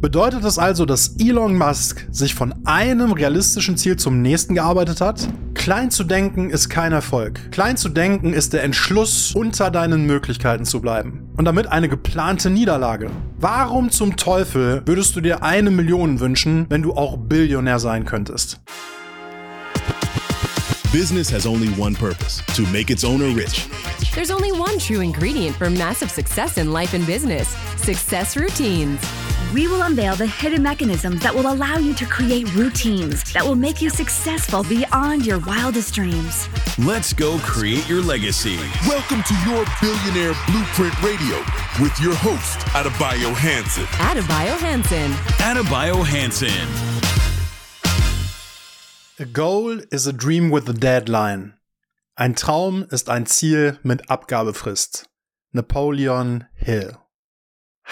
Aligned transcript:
Bedeutet 0.00 0.44
das 0.44 0.58
also, 0.58 0.84
dass 0.84 1.16
Elon 1.18 1.58
Musk 1.58 2.06
sich 2.12 2.32
von 2.32 2.54
einem 2.64 3.10
realistischen 3.10 3.76
Ziel 3.76 3.96
zum 3.96 4.22
nächsten 4.22 4.54
gearbeitet 4.54 5.00
hat? 5.00 5.28
Klein 5.54 5.90
zu 5.90 6.04
denken 6.04 6.50
ist 6.50 6.68
kein 6.68 6.92
Erfolg. 6.92 7.50
Klein 7.50 7.76
zu 7.76 7.88
denken 7.88 8.32
ist 8.32 8.52
der 8.52 8.62
Entschluss, 8.62 9.34
unter 9.34 9.72
deinen 9.72 10.06
Möglichkeiten 10.06 10.64
zu 10.64 10.80
bleiben. 10.80 11.28
Und 11.36 11.46
damit 11.46 11.66
eine 11.66 11.88
geplante 11.88 12.48
Niederlage. 12.48 13.10
Warum 13.40 13.90
zum 13.90 14.16
Teufel 14.16 14.82
würdest 14.86 15.16
du 15.16 15.20
dir 15.20 15.42
eine 15.42 15.72
Million 15.72 16.20
wünschen, 16.20 16.66
wenn 16.68 16.82
du 16.82 16.92
auch 16.92 17.16
Billionär 17.16 17.80
sein 17.80 18.04
könntest? 18.04 18.60
Business 20.92 21.32
has 21.32 21.44
only 21.44 21.70
one 21.76 21.96
purpose 21.96 22.40
to 22.54 22.62
make 22.72 22.92
its 22.92 23.04
owner 23.04 23.34
rich. 23.34 23.66
There's 24.14 24.30
only 24.30 24.52
one 24.52 24.78
true 24.78 25.02
ingredient 25.02 25.56
for 25.56 25.68
massive 25.68 26.08
success 26.08 26.56
in 26.56 26.72
life 26.72 26.94
and 26.94 27.04
business 27.04 27.48
success 27.82 28.36
routines. 28.36 29.00
We 29.54 29.66
will 29.66 29.80
unveil 29.80 30.14
the 30.14 30.26
hidden 30.26 30.62
mechanisms 30.62 31.22
that 31.22 31.34
will 31.34 31.50
allow 31.50 31.78
you 31.78 31.94
to 31.94 32.04
create 32.04 32.54
routines 32.54 33.22
that 33.32 33.42
will 33.42 33.54
make 33.54 33.80
you 33.80 33.88
successful 33.88 34.62
beyond 34.62 35.24
your 35.24 35.38
wildest 35.38 35.94
dreams. 35.94 36.46
Let's 36.78 37.14
go 37.14 37.38
create 37.38 37.88
your 37.88 38.02
legacy. 38.02 38.58
Welcome 38.86 39.22
to 39.22 39.34
your 39.48 39.64
Billionaire 39.80 40.34
Blueprint 40.48 41.02
Radio 41.02 41.38
with 41.80 41.98
your 41.98 42.14
host, 42.16 42.58
Adebayo 42.76 43.34
Hanson. 43.34 43.84
Adebayo 44.04 44.58
Hansen. 44.58 45.12
Adebayo 45.38 46.04
Hansen. 46.04 46.68
A 49.18 49.24
goal 49.24 49.80
is 49.90 50.06
a 50.06 50.12
dream 50.12 50.50
with 50.50 50.68
a 50.68 50.74
deadline. 50.74 51.54
Ein 52.18 52.34
Traum 52.34 52.84
ist 52.90 53.08
ein 53.08 53.24
Ziel 53.24 53.78
mit 53.82 54.10
Abgabefrist. 54.10 55.08
Napoleon 55.54 56.44
Hill. 56.54 56.98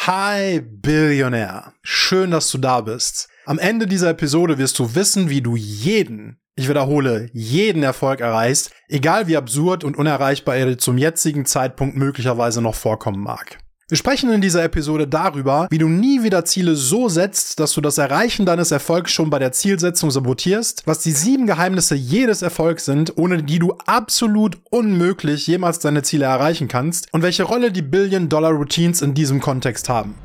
Hi, 0.06 0.60
Billionär. 0.60 1.73
Schön, 1.83 2.30
dass 2.30 2.48
du 2.52 2.59
da 2.59 2.80
bist. 2.80 3.28
Am 3.45 3.59
Ende 3.59 3.88
dieser 3.88 4.10
Episode 4.10 4.56
wirst 4.56 4.78
du 4.78 4.95
wissen, 4.95 5.30
wie 5.30 5.42
du 5.42 5.56
jeden, 5.56 6.41
ich 6.55 6.69
wiederhole, 6.69 7.28
jeden 7.33 7.83
Erfolg 7.83 8.20
erreichst, 8.20 8.70
egal 8.86 9.27
wie 9.27 9.36
absurd 9.36 9.83
und 9.83 9.97
unerreichbar 9.97 10.55
er 10.55 10.78
zum 10.78 10.97
jetzigen 10.97 11.45
Zeitpunkt 11.45 11.97
möglicherweise 11.97 12.62
noch 12.62 12.77
vorkommen 12.77 13.20
mag. 13.20 13.58
Wir 13.89 13.97
sprechen 13.97 14.33
in 14.33 14.41
dieser 14.41 14.65
Episode 14.65 15.06
darüber, 15.06 15.69
wie 15.70 15.79
du 15.79 15.87
nie 15.87 16.25
wieder 16.25 16.45
Ziele 16.45 16.75
so 16.75 17.09
setzt, 17.09 17.61
dass 17.61 17.73
du 17.73 17.81
das 17.81 17.98
Erreichen 17.98 18.45
deines 18.45 18.73
Erfolgs 18.73 19.12
schon 19.12 19.31
bei 19.31 19.39
der 19.39 19.53
Zielsetzung 19.53 20.11
sabotierst, 20.11 20.83
was 20.87 21.05
die 21.05 21.12
sieben 21.12 21.47
Geheimnisse 21.47 21.95
jedes 21.95 22.42
Erfolgs 22.42 22.84
sind, 22.84 23.17
ohne 23.17 23.45
die 23.45 23.61
du 23.61 23.75
absolut 23.87 24.59
unmöglich 24.70 25.47
jemals 25.47 25.79
deine 25.79 26.03
Ziele 26.03 26.25
erreichen 26.25 26.67
kannst 26.67 27.07
und 27.12 27.23
welche 27.23 27.45
Rolle 27.45 27.70
die 27.70 27.83
Billion-Dollar-Routines 27.83 29.03
in 29.03 29.14
diesem 29.14 29.41
Kontext 29.41 29.89
haben. 29.89 30.17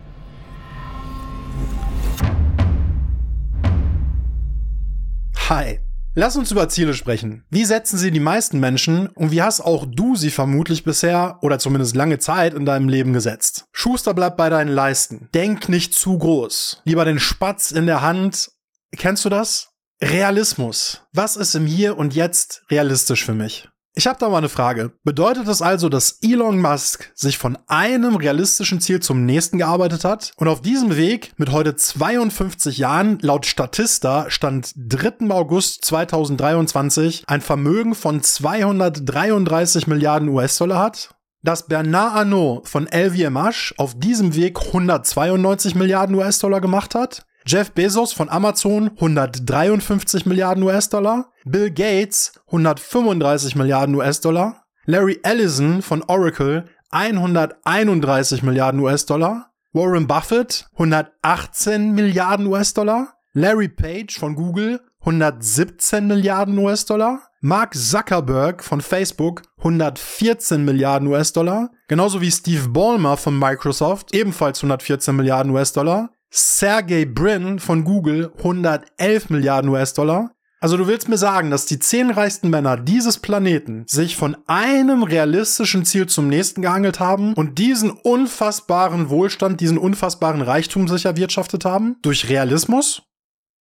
Hi. 5.49 5.81
Lass 6.13 6.35
uns 6.35 6.51
über 6.51 6.67
Ziele 6.67 6.93
sprechen. 6.93 7.45
Wie 7.49 7.63
setzen 7.63 7.97
sie 7.97 8.11
die 8.11 8.19
meisten 8.19 8.59
Menschen 8.59 9.07
und 9.07 9.31
wie 9.31 9.41
hast 9.41 9.61
auch 9.61 9.85
du 9.89 10.17
sie 10.17 10.29
vermutlich 10.29 10.83
bisher 10.83 11.39
oder 11.41 11.57
zumindest 11.57 11.95
lange 11.95 12.19
Zeit 12.19 12.53
in 12.53 12.65
deinem 12.65 12.89
Leben 12.89 13.13
gesetzt? 13.13 13.63
Schuster 13.71 14.13
bleibt 14.13 14.35
bei 14.35 14.49
deinen 14.49 14.73
Leisten. 14.73 15.29
Denk 15.33 15.69
nicht 15.69 15.93
zu 15.93 16.17
groß. 16.17 16.81
Lieber 16.83 17.05
den 17.05 17.19
Spatz 17.19 17.71
in 17.71 17.85
der 17.85 18.01
Hand. 18.01 18.51
Kennst 18.97 19.23
du 19.23 19.29
das? 19.29 19.69
Realismus. 20.03 21.01
Was 21.13 21.37
ist 21.37 21.55
im 21.55 21.65
Hier 21.65 21.97
und 21.97 22.13
Jetzt 22.13 22.63
realistisch 22.69 23.23
für 23.23 23.33
mich? 23.33 23.69
Ich 23.93 24.07
habe 24.07 24.17
da 24.17 24.29
mal 24.29 24.37
eine 24.37 24.47
Frage. 24.47 24.93
Bedeutet 25.03 25.49
das 25.49 25.61
also, 25.61 25.89
dass 25.89 26.19
Elon 26.21 26.61
Musk 26.61 27.11
sich 27.13 27.37
von 27.37 27.57
einem 27.67 28.15
realistischen 28.15 28.79
Ziel 28.79 29.01
zum 29.01 29.25
nächsten 29.25 29.57
gearbeitet 29.57 30.05
hat 30.05 30.31
und 30.37 30.47
auf 30.47 30.61
diesem 30.61 30.95
Weg 30.95 31.33
mit 31.35 31.51
heute 31.51 31.75
52 31.75 32.77
Jahren 32.77 33.19
laut 33.21 33.45
Statista 33.45 34.29
stand 34.29 34.71
3. 34.77 35.29
August 35.29 35.83
2023 35.83 37.25
ein 37.27 37.41
Vermögen 37.41 37.93
von 37.93 38.23
233 38.23 39.87
Milliarden 39.87 40.29
US-Dollar 40.29 40.79
hat? 40.79 41.13
Dass 41.43 41.67
Bernard 41.67 42.15
Arnault 42.15 42.69
von 42.69 42.87
LVMH 42.87 43.73
auf 43.77 43.99
diesem 43.99 44.35
Weg 44.35 44.57
192 44.67 45.75
Milliarden 45.75 46.15
US-Dollar 46.15 46.61
gemacht 46.61 46.95
hat? 46.95 47.25
Jeff 47.45 47.71
Bezos 47.71 48.13
von 48.13 48.29
Amazon 48.29 48.91
153 48.95 50.25
Milliarden 50.25 50.63
US-Dollar, 50.63 51.31
Bill 51.45 51.71
Gates 51.71 52.33
135 52.47 53.55
Milliarden 53.55 53.95
US-Dollar, 53.95 54.63
Larry 54.85 55.19
Ellison 55.23 55.81
von 55.81 56.03
Oracle 56.03 56.65
131 56.91 58.43
Milliarden 58.43 58.79
US-Dollar, 58.81 59.51
Warren 59.73 60.05
Buffett 60.05 60.67
118 60.73 61.93
Milliarden 61.93 62.45
US-Dollar, 62.47 63.13
Larry 63.33 63.69
Page 63.69 64.19
von 64.19 64.35
Google 64.35 64.81
117 64.99 66.05
Milliarden 66.05 66.57
US-Dollar, 66.59 67.21
Mark 67.39 67.73
Zuckerberg 67.73 68.63
von 68.63 68.81
Facebook 68.81 69.41
114 69.57 70.63
Milliarden 70.63 71.07
US-Dollar, 71.07 71.71
genauso 71.87 72.21
wie 72.21 72.29
Steve 72.29 72.69
Ballmer 72.69 73.17
von 73.17 73.39
Microsoft 73.39 74.13
ebenfalls 74.13 74.59
114 74.59 75.15
Milliarden 75.15 75.51
US-Dollar, 75.53 76.11
Sergey 76.33 77.05
Brin 77.05 77.59
von 77.59 77.83
Google 77.83 78.31
111 78.37 79.29
Milliarden 79.29 79.69
US-Dollar. 79.69 80.31
Also 80.61 80.77
du 80.77 80.87
willst 80.87 81.09
mir 81.09 81.17
sagen, 81.17 81.51
dass 81.51 81.65
die 81.65 81.79
zehn 81.79 82.09
reichsten 82.09 82.49
Männer 82.49 82.77
dieses 82.77 83.17
Planeten 83.17 83.83
sich 83.87 84.15
von 84.15 84.37
einem 84.47 85.03
realistischen 85.03 85.85
Ziel 85.85 86.05
zum 86.05 86.29
nächsten 86.29 86.61
geangelt 86.61 86.99
haben 86.99 87.33
und 87.33 87.57
diesen 87.57 87.89
unfassbaren 87.91 89.09
Wohlstand, 89.09 89.59
diesen 89.59 89.77
unfassbaren 89.77 90.41
Reichtum 90.41 90.87
sich 90.87 91.05
erwirtschaftet 91.05 91.65
haben? 91.65 91.97
Durch 92.03 92.29
Realismus? 92.29 93.01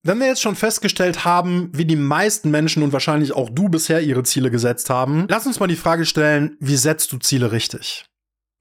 Wenn 0.03 0.21
wir 0.21 0.29
jetzt 0.29 0.43
schon 0.43 0.57
festgestellt 0.57 1.25
haben, 1.25 1.71
wie 1.73 1.85
die 1.87 1.97
meisten 1.97 2.51
Menschen 2.51 2.83
und 2.83 2.93
wahrscheinlich 2.93 3.33
auch 3.33 3.51
du 3.51 3.69
bisher 3.69 4.01
ihre 4.01 4.23
Ziele 4.23 4.51
gesetzt 4.51 4.91
haben, 4.91 5.27
lass 5.29 5.47
uns 5.47 5.59
mal 5.59 5.67
die 5.67 5.77
Frage 5.77 6.07
stellen, 6.07 6.57
wie 6.61 6.77
setzt 6.77 7.13
du 7.13 7.19
Ziele 7.19 7.51
richtig? 7.51 8.10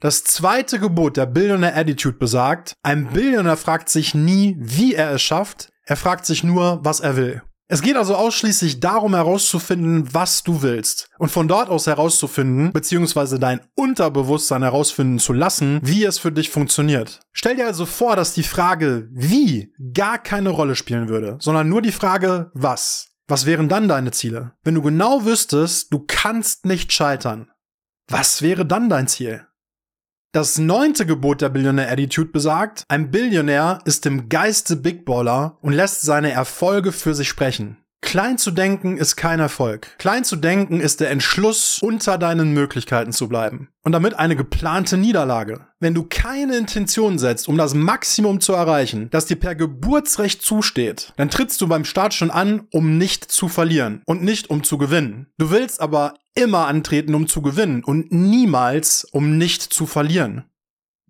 Das 0.02 0.24
zweite 0.24 0.80
Gebot 0.80 1.18
der 1.18 1.26
Billionaire 1.26 1.76
Attitude 1.76 2.18
besagt, 2.18 2.74
ein 2.84 3.10
Billionär 3.10 3.58
fragt 3.58 3.90
sich 3.90 4.16
nie, 4.16 4.56
wie 4.58 4.94
er 4.96 5.12
es 5.12 5.22
schafft, 5.22 5.74
er 5.84 5.98
fragt 5.98 6.26
sich 6.26 6.42
nur, 6.42 6.80
was 6.86 7.02
er 7.02 7.18
will. 7.18 7.42
Es 7.68 7.82
geht 7.82 7.98
also 7.98 8.16
ausschließlich 8.16 8.80
darum 8.80 9.14
herauszufinden, 9.14 10.08
was 10.14 10.42
du 10.44 10.62
willst 10.62 11.10
und 11.20 11.30
von 11.30 11.50
dort 11.50 11.70
aus 11.70 11.86
herauszufinden, 11.86 12.72
beziehungsweise 12.72 13.40
dein 13.40 13.60
Unterbewusstsein 13.76 14.64
herausfinden 14.64 15.20
zu 15.20 15.34
lassen, 15.34 15.82
wie 15.84 16.06
es 16.06 16.18
für 16.18 16.32
dich 16.32 16.50
funktioniert. 16.50 17.20
Stell 17.34 17.58
dir 17.58 17.68
also 17.68 17.86
vor, 17.86 18.16
dass 18.16 18.34
die 18.34 18.44
Frage 18.44 19.10
wie 19.12 19.74
gar 19.94 20.18
keine 20.18 20.52
Rolle 20.52 20.78
spielen 20.78 21.10
würde, 21.10 21.38
sondern 21.42 21.68
nur 21.68 21.82
die 21.82 21.92
Frage 21.92 22.52
was. 22.54 23.10
Was 23.28 23.46
wären 23.46 23.68
dann 23.68 23.90
deine 23.90 24.12
Ziele? 24.12 24.54
Wenn 24.64 24.76
du 24.76 24.82
genau 24.82 25.26
wüsstest, 25.26 25.92
du 25.92 26.06
kannst 26.08 26.66
nicht 26.66 26.94
scheitern. 26.94 27.52
Was 28.08 28.42
wäre 28.42 28.66
dann 28.66 28.88
dein 28.88 29.10
Ziel? 29.10 29.46
Das 30.32 30.60
neunte 30.60 31.08
Gebot 31.08 31.42
der 31.42 31.50
Billionaire 31.50 31.92
Attitude 31.92 32.30
besagt, 32.30 32.84
ein 32.88 33.10
Billionär 33.10 33.80
ist 33.86 34.06
im 34.06 34.30
Geiste 34.30 34.76
Big 34.76 35.04
Baller 35.04 35.58
und 35.62 35.74
lässt 35.74 36.02
seine 36.02 36.32
Erfolge 36.32 36.92
für 36.92 37.16
sich 37.16 37.28
sprechen. 37.28 37.78
Klein 38.02 38.38
zu 38.38 38.52
denken 38.52 38.98
ist 38.98 39.16
kein 39.16 39.40
Erfolg. 39.40 39.98
Klein 39.98 40.24
zu 40.24 40.36
denken 40.36 40.82
ist 40.82 41.00
der 41.00 41.10
Entschluss, 41.10 41.80
unter 41.82 42.20
deinen 42.20 42.54
Möglichkeiten 42.54 43.12
zu 43.12 43.28
bleiben. 43.28 43.70
Und 43.84 43.92
damit 43.92 44.14
eine 44.14 44.36
geplante 44.36 44.98
Niederlage. 44.98 45.66
Wenn 45.80 45.96
du 45.96 46.04
keine 46.04 46.58
Intention 46.58 47.18
setzt, 47.18 47.48
um 47.48 47.58
das 47.58 47.74
Maximum 47.74 48.40
zu 48.40 48.54
erreichen, 48.54 49.10
das 49.10 49.26
dir 49.26 49.36
per 49.36 49.56
Geburtsrecht 49.56 50.44
zusteht, 50.44 51.12
dann 51.18 51.32
trittst 51.32 51.60
du 51.60 51.68
beim 51.68 51.86
Start 51.86 52.14
schon 52.14 52.30
an, 52.30 52.68
um 52.72 53.00
nicht 53.00 53.32
zu 53.32 53.48
verlieren 53.48 54.04
und 54.06 54.24
nicht 54.24 54.52
um 54.52 54.64
zu 54.64 54.78
gewinnen. 54.78 55.28
Du 55.40 55.50
willst 55.50 55.82
aber 55.82 56.14
immer 56.40 56.68
antreten, 56.68 57.16
um 57.16 57.28
zu 57.28 57.42
gewinnen 57.42 57.84
und 57.84 58.12
niemals, 58.12 59.04
um 59.04 59.38
nicht 59.38 59.62
zu 59.62 59.86
verlieren. 59.86 60.46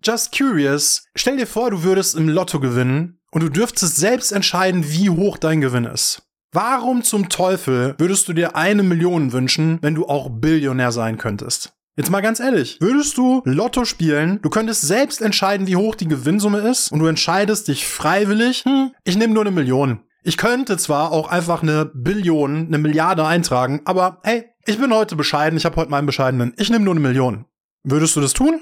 Just 0.02 0.36
curious, 0.36 1.04
stell 1.14 1.36
dir 1.36 1.46
vor, 1.46 1.70
du 1.70 1.82
würdest 1.82 2.14
im 2.16 2.28
Lotto 2.28 2.58
gewinnen 2.60 3.20
und 3.30 3.42
du 3.42 3.48
dürftest 3.48 3.96
selbst 3.96 4.32
entscheiden, 4.32 4.90
wie 4.90 5.10
hoch 5.10 5.36
dein 5.36 5.60
Gewinn 5.60 5.84
ist. 5.84 6.22
Warum 6.52 7.02
zum 7.02 7.28
Teufel 7.28 7.94
würdest 7.98 8.26
du 8.28 8.32
dir 8.32 8.56
eine 8.56 8.82
Million 8.82 9.32
wünschen, 9.32 9.78
wenn 9.82 9.94
du 9.94 10.06
auch 10.06 10.30
Billionär 10.30 10.90
sein 10.90 11.16
könntest? 11.16 11.72
Jetzt 11.96 12.10
mal 12.10 12.22
ganz 12.22 12.40
ehrlich, 12.40 12.78
würdest 12.80 13.18
du 13.18 13.42
Lotto 13.44 13.84
spielen, 13.84 14.40
du 14.42 14.48
könntest 14.48 14.82
selbst 14.82 15.20
entscheiden, 15.20 15.66
wie 15.66 15.76
hoch 15.76 15.94
die 15.94 16.08
Gewinnsumme 16.08 16.60
ist 16.60 16.90
und 16.90 16.98
du 16.98 17.06
entscheidest 17.06 17.68
dich 17.68 17.86
freiwillig, 17.86 18.64
hm, 18.64 18.92
ich 19.04 19.16
nehme 19.16 19.34
nur 19.34 19.42
eine 19.42 19.50
Million. 19.50 20.00
Ich 20.22 20.36
könnte 20.36 20.76
zwar 20.76 21.12
auch 21.12 21.28
einfach 21.28 21.62
eine 21.62 21.90
Billion, 21.94 22.66
eine 22.66 22.78
Milliarde 22.78 23.26
eintragen, 23.26 23.82
aber 23.84 24.18
hey, 24.22 24.49
ich 24.70 24.78
bin 24.78 24.94
heute 24.94 25.16
bescheiden, 25.16 25.56
ich 25.56 25.64
habe 25.64 25.74
heute 25.76 25.90
meinen 25.90 26.06
bescheidenen, 26.06 26.54
ich 26.56 26.70
nehme 26.70 26.84
nur 26.84 26.94
eine 26.94 27.00
Million. 27.00 27.44
Würdest 27.82 28.14
du 28.14 28.20
das 28.20 28.34
tun? 28.34 28.60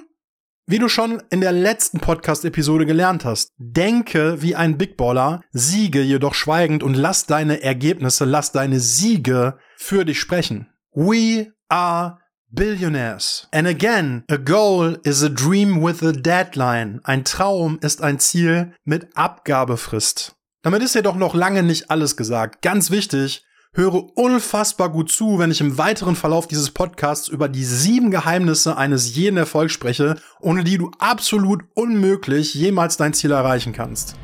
Wie 0.67 0.79
du 0.79 0.89
schon 0.89 1.23
in 1.29 1.43
der 1.43 1.53
letzten 1.53 2.01
Podcast-Episode 2.01 2.87
gelernt 2.87 3.27
hast, 3.27 3.51
denke 3.59 4.41
wie 4.41 4.57
ein 4.57 4.79
Big 4.79 4.97
Baller, 4.97 5.43
siege 5.53 6.01
jedoch 6.01 6.33
schweigend 6.33 6.83
und 6.83 6.95
lass 6.95 7.27
deine 7.27 7.63
Ergebnisse, 7.63 8.25
lass 8.25 8.53
deine 8.53 8.81
Siege 8.81 9.59
für 9.77 10.07
dich 10.07 10.19
sprechen. 10.19 10.69
We 10.93 11.53
are 11.69 12.19
Billionaires. 12.51 13.47
And 13.53 13.69
again, 13.69 14.25
a 14.31 14.39
goal 14.39 14.99
is 15.05 15.23
a 15.23 15.29
dream 15.29 15.83
with 15.83 16.03
a 16.03 16.13
deadline. 16.13 17.01
Ein 17.05 17.25
Traum 17.25 17.79
ist 17.83 18.03
ein 18.03 18.19
Ziel 18.19 18.73
mit 18.85 19.15
Abgabefrist. 19.15 20.37
Damit 20.63 20.83
ist 20.83 20.95
jedoch 20.95 21.17
noch 21.17 21.35
lange 21.35 21.63
nicht 21.63 21.91
alles 21.91 22.17
gesagt. 22.17 22.63
Ganz 22.63 22.91
wichtig, 22.91 23.45
höre 23.73 24.17
unfassbar 24.17 24.91
gut 24.91 25.11
zu, 25.11 25.39
wenn 25.39 25.51
ich 25.51 25.61
im 25.61 25.79
weiteren 25.79 26.17
Verlauf 26.17 26.47
dieses 26.47 26.71
Podcasts 26.71 27.29
über 27.29 27.49
die 27.49 27.65
sieben 27.65 28.11
Geheimnisse 28.11 28.77
eines 28.77 29.15
jeden 29.15 29.37
Erfolgs 29.37 29.73
spreche, 29.73 30.17
ohne 30.41 30.65
die 30.65 30.79
du 30.79 30.91
absolut 30.99 31.63
unmöglich 31.75 32.55
jemals 32.55 32.97
dein 32.97 33.15
Ziel 33.15 33.31
erreichen 33.31 33.73
kannst. 33.73 34.17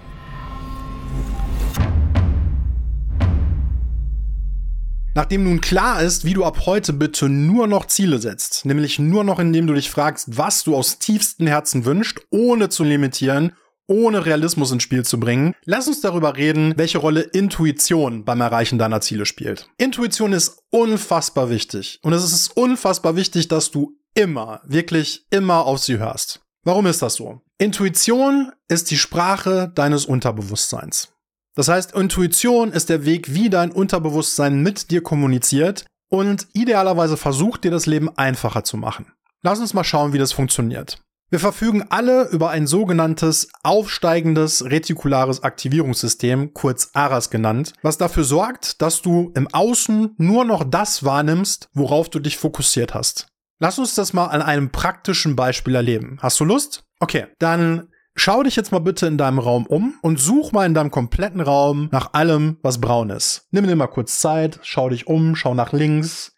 Nachdem 5.16 5.44
nun 5.44 5.60
klar 5.60 6.02
ist, 6.02 6.24
wie 6.24 6.34
du 6.34 6.44
ab 6.44 6.66
heute 6.66 6.92
bitte 6.92 7.28
nur 7.28 7.68
noch 7.68 7.86
Ziele 7.86 8.18
setzt, 8.18 8.64
nämlich 8.64 8.98
nur 8.98 9.22
noch 9.22 9.38
indem 9.38 9.68
du 9.68 9.74
dich 9.74 9.88
fragst, 9.88 10.36
was 10.36 10.64
du 10.64 10.74
aus 10.74 10.98
tiefstem 10.98 11.46
Herzen 11.46 11.84
wünschst, 11.84 12.20
ohne 12.30 12.68
zu 12.68 12.82
limitieren, 12.82 13.52
ohne 13.86 14.24
Realismus 14.24 14.72
ins 14.72 14.82
Spiel 14.82 15.04
zu 15.04 15.20
bringen, 15.20 15.54
lass 15.64 15.88
uns 15.88 16.00
darüber 16.00 16.36
reden, 16.36 16.74
welche 16.76 16.98
Rolle 16.98 17.20
Intuition 17.20 18.24
beim 18.24 18.40
Erreichen 18.40 18.78
deiner 18.78 19.00
Ziele 19.00 19.26
spielt. 19.26 19.68
Intuition 19.78 20.32
ist 20.32 20.62
unfassbar 20.70 21.50
wichtig 21.50 21.98
und 22.02 22.12
es 22.12 22.24
ist 22.24 22.56
unfassbar 22.56 23.16
wichtig, 23.16 23.48
dass 23.48 23.70
du 23.70 23.98
immer, 24.14 24.60
wirklich 24.64 25.26
immer 25.30 25.66
auf 25.66 25.80
sie 25.80 25.98
hörst. 25.98 26.40
Warum 26.64 26.86
ist 26.86 27.02
das 27.02 27.14
so? 27.14 27.42
Intuition 27.58 28.52
ist 28.68 28.90
die 28.90 28.96
Sprache 28.96 29.70
deines 29.74 30.06
Unterbewusstseins. 30.06 31.12
Das 31.54 31.68
heißt, 31.68 31.92
Intuition 31.92 32.72
ist 32.72 32.88
der 32.88 33.04
Weg, 33.04 33.34
wie 33.34 33.50
dein 33.50 33.70
Unterbewusstsein 33.70 34.62
mit 34.62 34.90
dir 34.90 35.02
kommuniziert 35.02 35.84
und 36.08 36.48
idealerweise 36.52 37.16
versucht 37.16 37.64
dir 37.64 37.70
das 37.70 37.86
Leben 37.86 38.08
einfacher 38.16 38.64
zu 38.64 38.76
machen. 38.76 39.12
Lass 39.42 39.60
uns 39.60 39.74
mal 39.74 39.84
schauen, 39.84 40.12
wie 40.12 40.18
das 40.18 40.32
funktioniert. 40.32 41.03
Wir 41.34 41.40
verfügen 41.40 41.84
alle 41.90 42.28
über 42.28 42.50
ein 42.50 42.68
sogenanntes 42.68 43.48
aufsteigendes 43.64 44.66
retikulares 44.66 45.42
Aktivierungssystem, 45.42 46.54
kurz 46.54 46.90
ARAS 46.92 47.28
genannt, 47.28 47.72
was 47.82 47.98
dafür 47.98 48.22
sorgt, 48.22 48.80
dass 48.80 49.02
du 49.02 49.32
im 49.34 49.48
Außen 49.52 50.14
nur 50.16 50.44
noch 50.44 50.62
das 50.62 51.02
wahrnimmst, 51.02 51.70
worauf 51.72 52.08
du 52.08 52.20
dich 52.20 52.36
fokussiert 52.36 52.94
hast. 52.94 53.26
Lass 53.58 53.80
uns 53.80 53.96
das 53.96 54.12
mal 54.12 54.26
an 54.26 54.42
einem 54.42 54.70
praktischen 54.70 55.34
Beispiel 55.34 55.74
erleben. 55.74 56.18
Hast 56.22 56.38
du 56.38 56.44
Lust? 56.44 56.84
Okay, 57.00 57.26
dann 57.40 57.88
Schau 58.14 58.44
dich 58.44 58.54
jetzt 58.54 58.70
mal 58.70 58.78
bitte 58.78 59.08
in 59.08 59.18
deinem 59.18 59.40
Raum 59.40 59.66
um 59.66 59.98
und 60.02 60.20
such 60.20 60.52
mal 60.52 60.66
in 60.66 60.74
deinem 60.74 60.92
kompletten 60.92 61.40
Raum 61.40 61.88
nach 61.90 62.12
allem, 62.12 62.58
was 62.62 62.80
braun 62.80 63.10
ist. 63.10 63.48
Nimm 63.50 63.66
dir 63.66 63.74
mal 63.74 63.88
kurz 63.88 64.20
Zeit, 64.20 64.60
schau 64.62 64.88
dich 64.88 65.08
um, 65.08 65.34
schau 65.34 65.52
nach 65.52 65.72
links, 65.72 66.32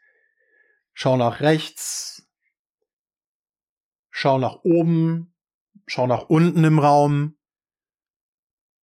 schau 0.95 1.19
nach 1.19 1.41
rechts, 1.41 2.16
schau 4.17 4.39
nach 4.39 4.61
oben, 4.65 5.35
schau 5.87 6.07
nach 6.07 6.23
unten 6.31 6.65
im 6.65 6.79
Raum, 6.79 7.37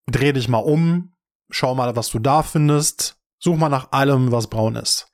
dreh 0.07 0.35
dich 0.35 0.47
mal 0.47 0.59
um, 0.59 1.15
schau 1.49 1.75
mal, 1.75 1.97
was 1.97 2.11
du 2.11 2.19
da 2.19 2.43
findest, 2.43 3.19
such 3.39 3.57
mal 3.57 3.71
nach 3.71 3.93
allem, 3.93 4.31
was 4.31 4.49
braun 4.49 4.77
ist. 4.77 5.11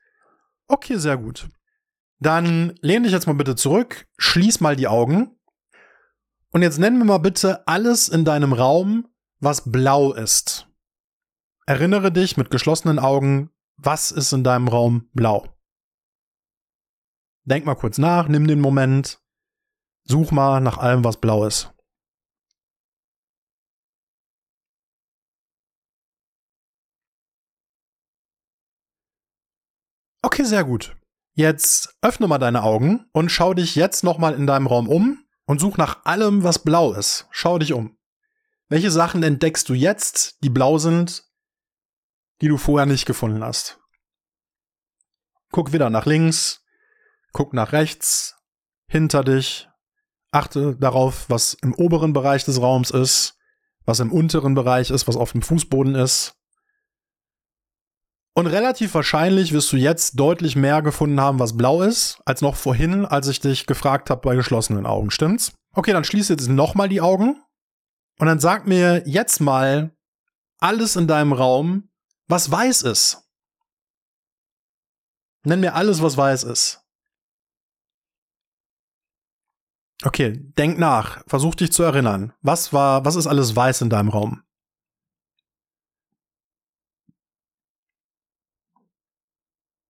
Okay, 0.67 0.97
sehr 0.97 1.17
gut. 1.17 1.49
Dann 2.19 2.75
lehn 2.81 3.05
dich 3.05 3.13
jetzt 3.13 3.29
mal 3.29 3.37
bitte 3.37 3.55
zurück, 3.55 4.09
schließ 4.19 4.59
mal 4.59 4.75
die 4.75 4.89
Augen 4.89 5.39
und 6.51 6.63
jetzt 6.63 6.81
nennen 6.81 6.99
wir 6.99 7.05
mal 7.05 7.19
bitte 7.19 7.67
alles 7.69 8.09
in 8.09 8.25
deinem 8.25 8.53
Raum, 8.53 9.07
was 9.39 9.71
blau 9.71 10.13
ist. 10.13 10.69
Erinnere 11.65 12.11
dich 12.11 12.37
mit 12.37 12.51
geschlossenen 12.51 12.99
Augen, 12.99 13.51
was 13.77 14.11
ist 14.11 14.33
in 14.33 14.43
deinem 14.43 14.67
Raum 14.67 15.11
blau? 15.13 15.47
Denk 17.45 17.67
mal 17.67 17.77
kurz 17.77 17.99
nach, 17.99 18.27
nimm 18.27 18.49
den 18.49 18.61
Moment, 18.61 19.21
such 20.09 20.33
mal 20.33 20.61
nach 20.61 20.79
allem, 20.79 21.05
was 21.05 21.19
blau 21.19 21.45
ist. 21.45 21.73
Okay, 30.23 30.45
sehr 30.45 30.65
gut. 30.65 30.97
Jetzt 31.35 31.97
öffne 32.03 32.27
mal 32.27 32.39
deine 32.39 32.65
Augen 32.65 33.09
und 33.13 33.31
schau 33.31 33.55
dich 33.55 33.77
jetzt 33.77 34.03
nochmal 34.03 34.35
in 34.35 34.47
deinem 34.47 34.67
Raum 34.67 34.89
um 34.89 35.25
und 35.47 35.61
such 35.61 35.77
nach 35.77 36.05
allem, 36.05 36.43
was 36.43 36.59
blau 36.59 36.93
ist. 36.93 37.29
Schau 37.31 37.59
dich 37.59 37.73
um. 37.73 37.97
Welche 38.69 38.91
Sachen 38.91 39.23
entdeckst 39.23 39.69
du 39.69 39.75
jetzt, 39.75 40.43
die 40.43 40.51
blau 40.51 40.79
sind, 40.79 41.25
die 42.41 42.49
du 42.49 42.57
vorher 42.57 42.87
nicht 42.87 43.07
gefunden 43.07 43.45
hast? 43.45 43.79
Guck 45.51 45.73
wieder 45.73 45.91
nach 45.91 46.07
links, 46.07 46.65
guck 47.33 47.55
nach 47.55 47.73
rechts, 47.73 48.37
hinter 48.89 49.25
dich, 49.25 49.69
achte 50.31 50.77
darauf, 50.77 51.29
was 51.29 51.55
im 51.55 51.75
oberen 51.75 52.13
Bereich 52.13 52.45
des 52.45 52.61
Raums 52.61 52.91
ist, 52.91 53.37
was 53.85 54.01
im 54.01 54.13
unteren 54.13 54.55
Bereich 54.55 54.91
ist, 54.91 55.09
was 55.09 55.17
auf 55.17 55.33
dem 55.33 55.43
Fußboden 55.43 55.95
ist. 55.95 56.35
Und 58.35 58.47
relativ 58.47 58.95
wahrscheinlich 58.95 59.53
wirst 59.53 59.73
du 59.73 59.77
jetzt 59.77 60.21
deutlich 60.21 60.55
mehr 60.55 60.81
gefunden 60.81 61.21
haben, 61.21 61.41
was 61.41 61.57
blau 61.57 61.83
ist, 61.83 62.21
als 62.25 62.41
noch 62.41 62.55
vorhin, 62.55 63.05
als 63.05 63.27
ich 63.27 63.41
dich 63.41 63.67
gefragt 63.67 64.11
habe 64.11 64.21
bei 64.21 64.37
geschlossenen 64.37 64.87
Augen. 64.87 65.11
Stimmt's? 65.11 65.53
Okay, 65.75 65.93
dann 65.93 66.05
schließe 66.05 66.35
jetzt 66.35 66.49
nochmal 66.49 66.89
die 66.89 67.01
Augen 67.01 67.43
und 68.19 68.27
dann 68.27 68.39
sag 68.39 68.67
mir 68.67 69.03
jetzt 69.07 69.41
mal 69.41 69.97
alles 70.61 70.97
in 70.97 71.09
deinem 71.09 71.33
Raum, 71.33 71.91
was 72.29 72.51
weiß 72.51 72.83
ist. 72.83 73.29
Nenn 75.45 75.61
mir 75.61 75.75
alles, 75.75 76.03
was 76.03 76.17
weiß 76.17 76.45
ist. 76.45 76.85
Okay, 80.05 80.39
denk 80.57 80.79
nach, 80.79 81.25
versuch 81.27 81.57
dich 81.57 81.73
zu 81.73 81.83
erinnern. 81.83 82.33
Was 82.41 82.73
war, 82.73 83.05
was 83.05 83.17
ist 83.17 83.27
alles 83.27 83.57
weiß 83.57 83.83
in 83.83 83.91
deinem 83.91 84.11
Raum? 84.11 84.43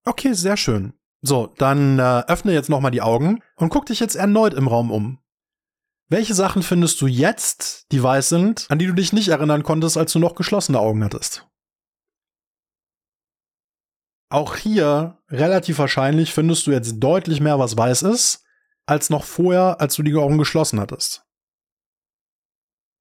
Okay, 0.05 0.32
sehr 0.32 0.56
schön. 0.56 0.94
So, 1.20 1.52
dann 1.58 1.99
äh, 1.99 2.25
öffne 2.26 2.52
jetzt 2.52 2.70
nochmal 2.70 2.90
die 2.90 3.02
Augen 3.02 3.43
und 3.56 3.69
guck 3.69 3.84
dich 3.84 4.00
jetzt 4.00 4.14
erneut 4.14 4.55
im 4.55 4.66
Raum 4.66 4.90
um. 4.90 5.19
Welche 6.08 6.32
Sachen 6.32 6.62
findest 6.62 7.00
du 7.02 7.06
jetzt, 7.06 7.93
die 7.93 8.02
weiß 8.02 8.31
sind, 8.31 8.66
an 8.70 8.78
die 8.78 8.87
du 8.87 8.94
dich 8.94 9.12
nicht 9.12 9.28
erinnern 9.28 9.62
konntest, 9.62 9.99
als 9.99 10.12
du 10.12 10.19
noch 10.19 10.34
geschlossene 10.34 10.78
Augen 10.78 11.04
hattest? 11.04 11.46
Auch 14.31 14.56
hier, 14.56 15.19
relativ 15.28 15.78
wahrscheinlich, 15.78 16.32
findest 16.32 16.66
du 16.66 16.70
jetzt 16.70 16.99
deutlich 16.99 17.40
mehr, 17.40 17.58
was 17.58 17.76
weiß 17.76 18.02
ist, 18.02 18.46
als 18.88 19.11
noch 19.11 19.25
vorher, 19.25 19.81
als 19.81 19.96
du 19.96 20.02
die 20.02 20.14
Augen 20.14 20.38
geschlossen 20.38 20.81
hattest. 20.81 21.23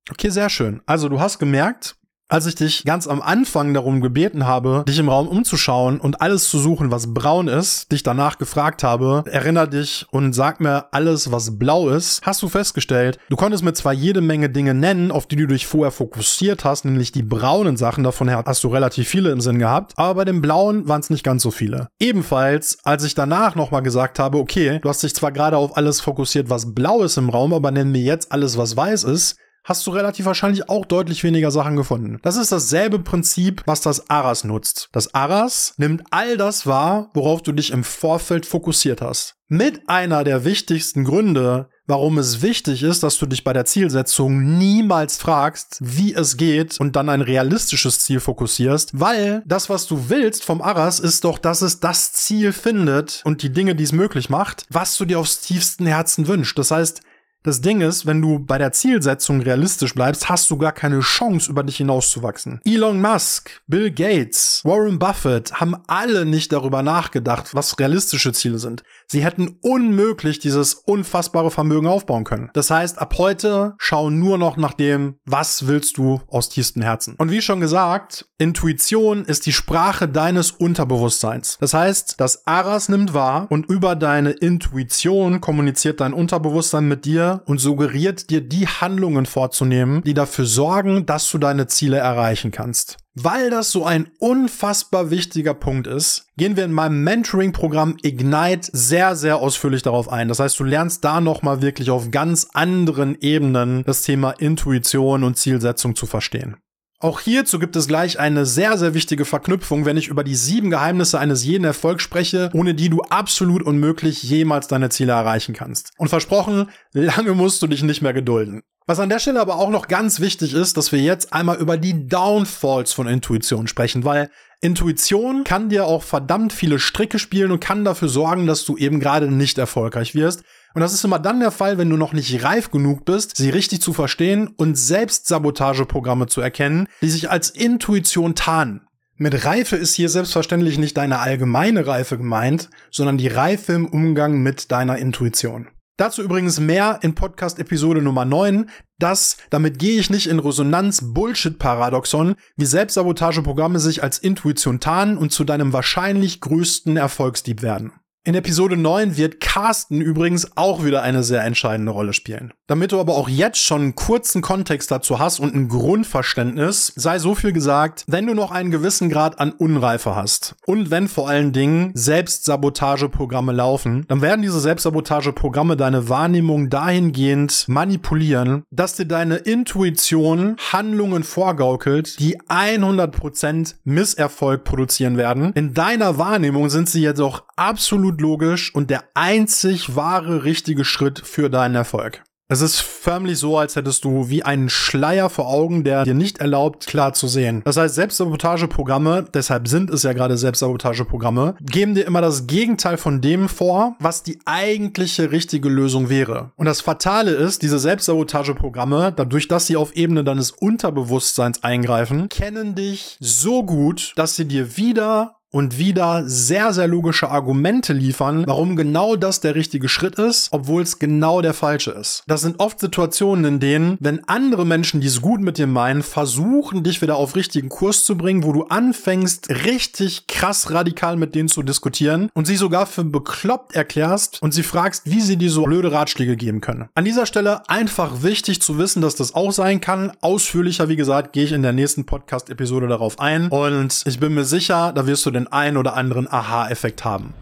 Okay, 0.10 0.30
sehr 0.30 0.50
schön. 0.50 0.82
Also 0.86 1.10
du 1.10 1.20
hast 1.20 1.40
gemerkt, 1.40 1.98
als 2.30 2.46
ich 2.46 2.56
dich 2.56 2.84
ganz 2.84 3.08
am 3.08 3.22
Anfang 3.22 3.74
darum 3.74 4.02
gebeten 4.02 4.46
habe, 4.46 4.84
dich 4.88 5.00
im 5.00 5.10
Raum 5.10 5.28
umzuschauen 5.28 6.00
und 6.00 6.22
alles 6.22 6.50
zu 6.50 6.60
suchen, 6.60 6.92
was 6.92 7.14
braun 7.14 7.48
ist, 7.48 7.92
dich 7.92 8.04
danach 8.04 8.38
gefragt 8.38 8.84
habe, 8.84 9.24
erinner 9.32 9.68
dich 9.68 10.06
und 10.12 10.34
sag 10.34 10.60
mir 10.60 10.86
alles, 10.92 11.32
was 11.32 11.58
blau 11.58 11.90
ist, 11.90 12.22
hast 12.24 12.42
du 12.42 12.50
festgestellt, 12.50 13.18
du 13.30 13.36
konntest 13.38 13.64
mir 13.64 13.74
zwar 13.74 13.94
jede 13.94 14.22
Menge 14.22 14.50
Dinge 14.50 14.74
nennen, 14.74 15.12
auf 15.12 15.26
die 15.26 15.38
du 15.38 15.48
dich 15.48 15.68
vorher 15.68 15.92
fokussiert 15.92 16.66
hast, 16.66 16.84
nämlich 16.84 17.12
die 17.12 17.24
braunen 17.24 17.78
Sachen, 17.78 18.04
davon 18.04 18.28
her 18.28 18.44
hast 18.46 18.64
du 18.64 18.68
relativ 18.68 19.08
viele 19.08 19.32
im 19.32 19.42
Sinn 19.42 19.60
gehabt, 19.60 19.94
aber 19.96 20.16
bei 20.16 20.26
den 20.26 20.42
blauen 20.42 20.88
waren 20.88 21.02
es 21.02 21.10
nicht 21.10 21.24
ganz 21.24 21.44
so 21.44 21.52
viele. 21.52 21.88
Ebenfalls, 22.00 22.80
als 22.84 23.04
ich 23.04 23.16
danach 23.16 23.56
nochmal 23.56 23.84
gesagt 23.84 24.20
habe, 24.20 24.38
okay, 24.38 24.80
du 24.82 24.90
hast 24.90 25.04
dich 25.04 25.16
zwar 25.16 25.32
gerade 25.32 25.58
auf 25.58 25.78
alles 25.78 26.02
fokussiert, 26.02 26.50
was 26.50 26.74
blau 26.74 27.04
ist 27.04 27.18
im 27.18 27.30
Raum, 27.30 27.54
aber 27.54 27.72
nenn 27.72 27.92
mir 27.92 28.02
jetzt 28.02 28.32
alles, 28.32 28.58
was 28.58 28.76
weiß 28.76 29.06
ist, 29.06 29.38
hast 29.68 29.86
du 29.86 29.92
relativ 29.92 30.26
wahrscheinlich 30.26 30.70
auch 30.70 30.86
deutlich 30.86 31.24
weniger 31.24 31.52
Sachen 31.52 31.76
gefunden. 31.76 32.20
Das 32.24 32.38
ist 32.38 32.54
dasselbe 32.54 33.00
Prinzip, 33.00 33.62
was 33.66 33.82
das 33.82 34.10
Aras 34.10 34.46
nutzt. 34.46 34.88
Das 34.94 35.14
Aras 35.14 35.74
nimmt 35.78 36.04
all 36.10 36.38
das 36.38 36.66
wahr, 36.66 37.12
worauf 37.14 37.44
du 37.44 37.52
dich 37.52 37.72
im 37.72 37.84
Vorfeld 37.84 38.46
fokussiert 38.46 39.02
hast. 39.02 39.36
Mit 39.50 39.88
einer 39.88 40.24
der 40.24 40.44
wichtigsten 40.44 41.04
Gründe, 41.04 41.70
warum 41.86 42.18
es 42.18 42.42
wichtig 42.42 42.84
ist, 42.84 43.04
dass 43.04 43.18
du 43.18 43.26
dich 43.26 43.44
bei 43.46 43.54
der 43.54 43.66
Zielsetzung 43.66 44.58
niemals 44.58 45.18
fragst, 45.18 45.78
wie 45.80 46.14
es 46.14 46.36
geht 46.36 46.80
und 46.80 46.96
dann 46.96 47.08
ein 47.08 47.22
realistisches 47.22 48.00
Ziel 48.00 48.20
fokussierst, 48.20 49.00
weil 49.00 49.44
das, 49.46 49.70
was 49.70 49.88
du 49.88 50.10
willst 50.10 50.44
vom 50.44 50.62
Aras, 50.62 51.00
ist 51.00 51.24
doch, 51.24 51.38
dass 51.38 51.62
es 51.62 51.80
das 51.80 52.12
Ziel 52.12 52.52
findet 52.52 53.22
und 53.24 53.42
die 53.42 53.52
Dinge, 53.52 53.76
die 53.76 53.86
es 53.86 53.94
möglich 53.94 54.30
macht, 54.30 54.66
was 54.70 54.98
du 54.98 55.06
dir 55.06 55.20
aufs 55.20 55.40
tiefsten 55.40 55.86
Herzen 55.86 56.28
wünschst. 56.28 56.58
Das 56.58 56.72
heißt, 56.72 57.02
Das 57.48 57.62
Ding 57.62 57.80
ist, 57.80 58.06
wenn 58.06 58.22
du 58.22 58.40
bei 58.40 58.58
der 58.58 58.74
Zielsetzung 58.74 59.40
realistisch 59.40 59.96
bleibst, 59.96 60.28
hast 60.28 60.52
du 60.52 60.58
gar 60.58 60.74
keine 60.74 61.00
Chance, 61.00 61.50
über 61.50 61.64
dich 61.64 61.78
hinauszuwachsen. 61.78 62.60
Elon 62.66 63.00
Musk, 63.00 63.62
Bill 63.68 63.90
Gates, 63.90 64.60
Warren 64.66 65.00
Buffett 65.00 65.54
haben 65.54 65.78
alle 65.88 66.26
nicht 66.26 66.52
darüber 66.52 66.84
nachgedacht, 66.84 67.56
was 67.56 67.80
realistische 67.80 68.34
Ziele 68.34 68.60
sind. 68.60 68.84
Sie 69.08 69.24
hätten 69.24 69.60
unmöglich 69.62 70.40
dieses 70.40 70.74
unfassbare 70.74 71.50
Vermögen 71.50 71.88
aufbauen 71.88 72.26
können. 72.26 72.50
Das 72.52 72.70
heißt, 72.70 73.00
ab 73.00 73.16
heute 73.18 73.76
schau 73.78 74.10
nur 74.10 74.38
noch 74.38 74.58
nach 74.58 74.74
dem, 74.74 75.16
was 75.24 75.68
willst 75.68 75.98
du 75.98 76.20
aus 76.28 76.50
tiefstem 76.50 76.82
Herzen. 76.82 77.16
Und 77.18 77.32
wie 77.32 77.42
schon 77.42 77.62
gesagt, 77.62 78.28
Intuition 78.40 79.24
ist 79.24 79.46
die 79.46 79.54
Sprache 79.54 80.10
deines 80.10 80.52
Unterbewusstseins. 80.52 81.58
Das 81.62 81.74
heißt, 81.74 82.16
das 82.18 82.46
Aras 82.46 82.90
nimmt 82.90 83.14
wahr 83.14 83.48
und 83.50 83.70
über 83.70 83.96
deine 83.96 84.32
Intuition 84.32 85.40
kommuniziert 85.40 86.02
dein 86.02 86.12
Unterbewusstsein 86.12 86.90
mit 86.90 87.06
dir 87.06 87.37
und 87.46 87.60
suggeriert 87.60 88.30
dir 88.30 88.42
die 88.42 88.68
Handlungen 88.68 89.26
vorzunehmen, 89.26 90.02
die 90.04 90.14
dafür 90.14 90.46
sorgen, 90.46 91.06
dass 91.06 91.30
du 91.32 91.38
deine 91.38 91.68
Ziele 91.68 91.98
erreichen 91.98 92.52
kannst. 92.52 92.98
Weil 93.20 93.50
das 93.50 93.72
so 93.72 93.84
ein 93.84 94.12
unfassbar 94.20 95.10
wichtiger 95.10 95.56
Punkt 95.56 95.88
ist, 95.88 96.28
gehen 96.38 96.56
wir 96.56 96.66
in 96.66 96.72
meinem 96.72 97.04
Mentoring-Programm 97.04 97.98
Ignite 98.04 98.70
sehr, 98.72 99.16
sehr 99.16 99.38
ausführlich 99.38 99.82
darauf 99.82 100.08
ein. 100.12 100.28
Das 100.28 100.40
heißt, 100.40 100.60
du 100.60 100.64
lernst 100.64 101.04
da 101.04 101.20
nochmal 101.20 101.64
wirklich 101.64 101.90
auf 101.90 102.12
ganz 102.12 102.48
anderen 102.54 103.18
Ebenen 103.20 103.84
das 103.86 104.04
Thema 104.04 104.32
Intuition 104.32 105.24
und 105.24 105.36
Zielsetzung 105.36 105.96
zu 105.96 106.06
verstehen. 106.06 106.58
Auch 107.00 107.20
hierzu 107.20 107.60
gibt 107.60 107.76
es 107.76 107.88
gleich 107.88 108.18
eine 108.18 108.48
sehr, 108.48 108.76
sehr 108.76 108.96
wichtige 108.96 109.24
Verknüpfung, 109.24 109.86
wenn 109.86 109.98
ich 109.98 110.08
über 110.08 110.24
die 110.24 110.34
sieben 110.34 110.72
Geheimnisse 110.72 111.20
eines 111.20 111.44
jeden 111.44 111.64
Erfolgs 111.64 112.02
spreche, 112.02 112.50
ohne 112.54 112.74
die 112.74 112.90
du 112.90 113.02
absolut 113.02 113.62
unmöglich 113.62 114.24
jemals 114.24 114.68
deine 114.68 114.90
Ziele 114.90 115.12
erreichen 115.12 115.54
kannst. 115.54 115.92
Und 116.00 116.10
versprochen, 116.10 116.72
lange 116.94 117.34
musst 117.34 117.62
du 117.62 117.68
dich 117.68 117.84
nicht 117.84 118.02
mehr 118.02 118.14
gedulden. 118.14 118.64
Was 118.88 119.00
an 119.00 119.10
der 119.10 119.20
Stelle 119.20 119.42
aber 119.42 119.58
auch 119.58 119.70
noch 119.70 119.88
ganz 119.88 120.22
wichtig 120.22 120.56
ist, 120.56 120.76
dass 120.76 120.92
wir 120.92 121.00
jetzt 121.00 121.34
einmal 121.34 121.58
über 121.58 121.78
die 121.78 122.08
Downfalls 122.08 122.94
von 122.94 123.06
Intuition 123.06 123.68
sprechen, 123.68 124.04
weil 124.04 124.32
Intuition 124.62 125.44
kann 125.44 125.70
dir 125.70 125.86
auch 125.86 126.02
verdammt 126.02 126.52
viele 126.52 126.80
Stricke 126.80 127.20
spielen 127.20 127.52
und 127.52 127.60
kann 127.60 127.86
dafür 127.86 128.08
sorgen, 128.08 128.48
dass 128.48 128.66
du 128.66 128.76
eben 128.76 129.00
gerade 129.00 129.30
nicht 129.30 129.60
erfolgreich 129.60 130.16
wirst. 130.16 130.44
Und 130.74 130.82
das 130.82 130.94
ist 130.94 131.04
immer 131.04 131.20
dann 131.20 131.40
der 131.40 131.52
Fall, 131.52 131.78
wenn 131.78 131.90
du 131.90 131.98
noch 131.98 132.14
nicht 132.14 132.44
reif 132.44 132.72
genug 132.72 133.06
bist, 133.06 133.38
sie 133.38 133.50
richtig 133.50 133.82
zu 133.82 133.94
verstehen 133.94 134.48
und 134.58 134.78
Selbstsabotageprogramme 134.78 136.28
zu 136.28 136.42
erkennen, 136.42 136.88
die 137.02 137.10
sich 137.10 137.30
als 137.30 137.50
Intuition 137.50 138.36
tarnen. 138.36 138.88
Mit 139.16 139.46
Reife 139.46 139.76
ist 139.76 139.96
hier 139.96 140.10
selbstverständlich 140.10 140.78
nicht 140.78 140.96
deine 140.96 141.20
allgemeine 141.20 141.88
Reife 141.88 142.18
gemeint, 142.18 142.70
sondern 142.92 143.18
die 143.18 143.28
Reife 143.28 143.74
im 143.74 143.88
Umgang 143.88 144.44
mit 144.44 144.72
deiner 144.72 145.00
Intuition. 145.00 145.70
Dazu 145.98 146.22
übrigens 146.22 146.60
mehr 146.60 147.00
in 147.02 147.16
Podcast 147.16 147.58
Episode 147.58 148.04
Nummer 148.04 148.26
9. 148.26 148.70
Das, 149.00 149.38
damit 149.50 149.80
gehe 149.80 150.00
ich 150.00 150.12
nicht 150.12 150.28
in 150.28 150.38
Resonanz 150.38 151.02
Bullshit-Paradoxon, 151.04 152.36
wie 152.56 152.66
Selbstsabotageprogramme 152.66 153.80
sich 153.80 154.04
als 154.04 154.20
Intuition 154.20 154.80
tarnen 154.80 155.18
und 155.18 155.32
zu 155.32 155.44
deinem 155.44 155.74
wahrscheinlich 155.74 156.40
größten 156.40 156.98
Erfolgsdieb 156.98 157.64
werden. 157.64 157.94
In 158.28 158.36
Episode 158.36 158.76
9 158.76 159.16
wird 159.16 159.40
Carsten 159.40 160.02
übrigens 160.02 160.58
auch 160.58 160.84
wieder 160.84 161.02
eine 161.02 161.24
sehr 161.24 161.46
entscheidende 161.46 161.94
Rolle 161.94 162.12
spielen. 162.12 162.52
Damit 162.68 162.92
du 162.92 163.00
aber 163.00 163.16
auch 163.16 163.30
jetzt 163.30 163.64
schon 163.64 163.82
einen 163.82 163.96
kurzen 163.96 164.42
Kontext 164.42 164.92
dazu 164.92 165.18
hast 165.18 165.40
und 165.40 165.56
ein 165.56 165.70
Grundverständnis, 165.70 166.92
sei 166.98 167.20
so 167.20 167.36
viel 167.36 167.54
gesagt, 167.54 168.04
wenn 168.06 168.28
du 168.28 168.34
noch 168.34 168.52
einen 168.52 168.70
gewissen 168.70 169.08
Grad 169.10 169.40
an 169.40 169.54
Unreife 169.54 170.14
hast 170.14 170.58
und 170.66 170.92
wenn 170.92 171.08
vor 171.08 171.30
allen 171.30 171.54
Dingen 171.54 171.92
Selbstsabotageprogramme 171.94 173.54
laufen, 173.54 174.04
dann 174.10 174.22
werden 174.22 174.42
diese 174.42 174.60
Selbstsabotageprogramme 174.60 175.78
deine 175.78 176.10
Wahrnehmung 176.10 176.70
dahingehend 176.70 177.64
manipulieren, 177.70 178.64
dass 178.72 178.98
dir 178.98 179.06
deine 179.06 179.38
Intuition 179.38 180.58
Handlungen 180.74 181.24
vorgaukelt, 181.24 182.20
die 182.20 182.38
100% 182.42 183.76
Misserfolg 183.86 184.66
produzieren 184.66 185.16
werden. 185.16 185.54
In 185.54 185.74
deiner 185.74 186.18
Wahrnehmung 186.18 186.70
sind 186.70 186.90
sie 186.90 187.00
jedoch 187.00 187.44
absolut 187.56 188.17
logisch 188.22 188.74
und 188.74 188.90
der 188.90 189.04
einzig 189.14 189.96
wahre 189.96 190.44
richtige 190.44 190.86
Schritt 190.86 191.22
für 191.26 191.50
deinen 191.50 191.76
Erfolg. 191.76 192.24
Es 192.50 192.62
ist 192.62 192.80
förmlich 192.80 193.40
so, 193.40 193.58
als 193.58 193.76
hättest 193.76 194.06
du 194.06 194.30
wie 194.30 194.42
einen 194.42 194.70
Schleier 194.70 195.30
vor 195.30 195.50
Augen, 195.50 195.84
der 195.84 196.06
dir 196.06 196.14
nicht 196.14 196.38
erlaubt, 196.38 196.88
klar 196.88 197.12
zu 197.12 197.28
sehen. 197.28 197.62
Das 197.66 197.76
heißt, 197.76 197.96
Selbstsabotageprogramme, 197.96 199.26
deshalb 199.34 199.68
sind 199.68 199.90
es 199.90 200.04
ja 200.04 200.14
gerade 200.14 200.38
Selbstsabotageprogramme, 200.38 201.56
geben 201.60 201.94
dir 201.94 202.06
immer 202.06 202.22
das 202.22 202.48
Gegenteil 202.48 202.96
von 202.96 203.20
dem 203.20 203.50
vor, 203.50 203.98
was 204.00 204.24
die 204.24 204.40
eigentliche 204.46 205.32
richtige 205.32 205.68
Lösung 205.68 206.08
wäre. 206.08 206.52
Und 206.56 206.68
das 206.68 206.80
Fatale 206.80 207.32
ist, 207.32 207.64
diese 207.64 207.80
Selbstsabotageprogramme, 207.80 209.12
dadurch, 209.14 209.50
dass 209.50 209.68
sie 209.68 209.76
auf 209.76 209.98
Ebene 209.98 210.24
deines 210.24 210.52
Unterbewusstseins 210.52 211.64
eingreifen, 211.64 212.30
kennen 212.30 212.76
dich 212.76 213.18
so 213.20 213.64
gut, 213.64 214.14
dass 214.16 214.38
sie 214.38 214.46
dir 214.46 214.78
wieder 214.78 215.37
und 215.52 215.78
wieder 215.78 216.24
sehr, 216.28 216.74
sehr 216.74 216.88
logische 216.88 217.30
Argumente 217.30 217.94
liefern, 217.94 218.44
warum 218.46 218.76
genau 218.76 219.16
das 219.16 219.40
der 219.40 219.56
richtige 219.56 219.90
Schritt 219.90 220.20
ist, 220.20 220.50
obwohl 220.52 220.82
es 220.82 221.00
genau 221.00 221.42
der 221.42 221.54
falsche 221.54 221.92
ist. 221.92 222.24
Das 222.28 222.42
sind 222.42 222.60
oft 222.60 222.80
Situationen, 222.80 223.46
in 223.46 223.60
denen, 223.60 223.98
wenn 224.00 224.28
andere 224.28 224.66
Menschen, 224.66 225.02
die 225.02 225.08
es 225.08 225.22
gut 225.22 225.42
mit 225.42 225.58
dir 225.58 225.68
meinen, 225.68 226.04
versuchen, 226.04 226.84
dich 226.84 227.02
wieder 227.02 227.16
auf 227.16 227.36
richtigen 227.36 227.70
Kurs 227.70 228.04
zu 228.04 228.18
bringen, 228.18 228.44
wo 228.44 228.52
du 228.52 228.64
anfängst, 228.64 229.50
richtig 229.50 230.28
krass 230.28 230.72
radikal 230.72 231.16
mit 231.16 231.34
denen 231.36 231.50
zu 231.50 231.64
diskutieren 231.64 232.30
und 232.34 232.46
sie 232.46 232.58
sogar 232.58 232.86
für 232.86 233.04
bekloppt 233.04 233.76
erklärst 233.76 234.42
und 234.42 234.54
sie 234.54 234.64
fragst, 234.64 235.04
wie 235.06 235.22
sie 235.22 235.38
dir 235.38 235.50
so 235.50 235.64
blöde 235.64 235.92
Ratschläge 235.92 236.36
geben 236.36 236.62
können. 236.62 236.90
An 236.96 237.06
dieser 237.06 237.26
Stelle 237.26 237.70
einfach 237.70 238.24
wichtig 238.24 238.62
zu 238.62 238.78
wissen, 238.78 239.02
dass 239.02 239.16
das 239.16 239.34
auch 239.34 239.52
sein 239.52 239.82
kann. 239.82 240.12
Ausführlicher, 240.22 240.90
wie 240.90 240.96
gesagt, 240.96 241.34
gehe 241.34 241.46
ich 241.46 241.52
in 241.52 241.62
der 241.62 241.74
nächsten 241.74 242.06
Podcast-Episode 242.06 242.88
darauf 242.88 243.20
ein 243.20 243.48
und 243.48 244.04
ich 244.06 244.20
bin 244.20 244.34
mir 244.34 244.46
sicher, 244.46 244.92
da 244.94 245.08
wirst 245.08 245.26
du 245.26 245.32
den 245.38 245.52
ein 245.52 245.78
oder 245.78 245.96
anderen 245.96 246.28
Aha-Effekt 246.28 247.06
haben. 247.06 247.34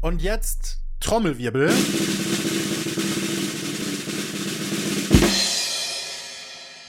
Und 0.00 0.22
jetzt 0.22 0.78
Trommelwirbel. 1.00 1.70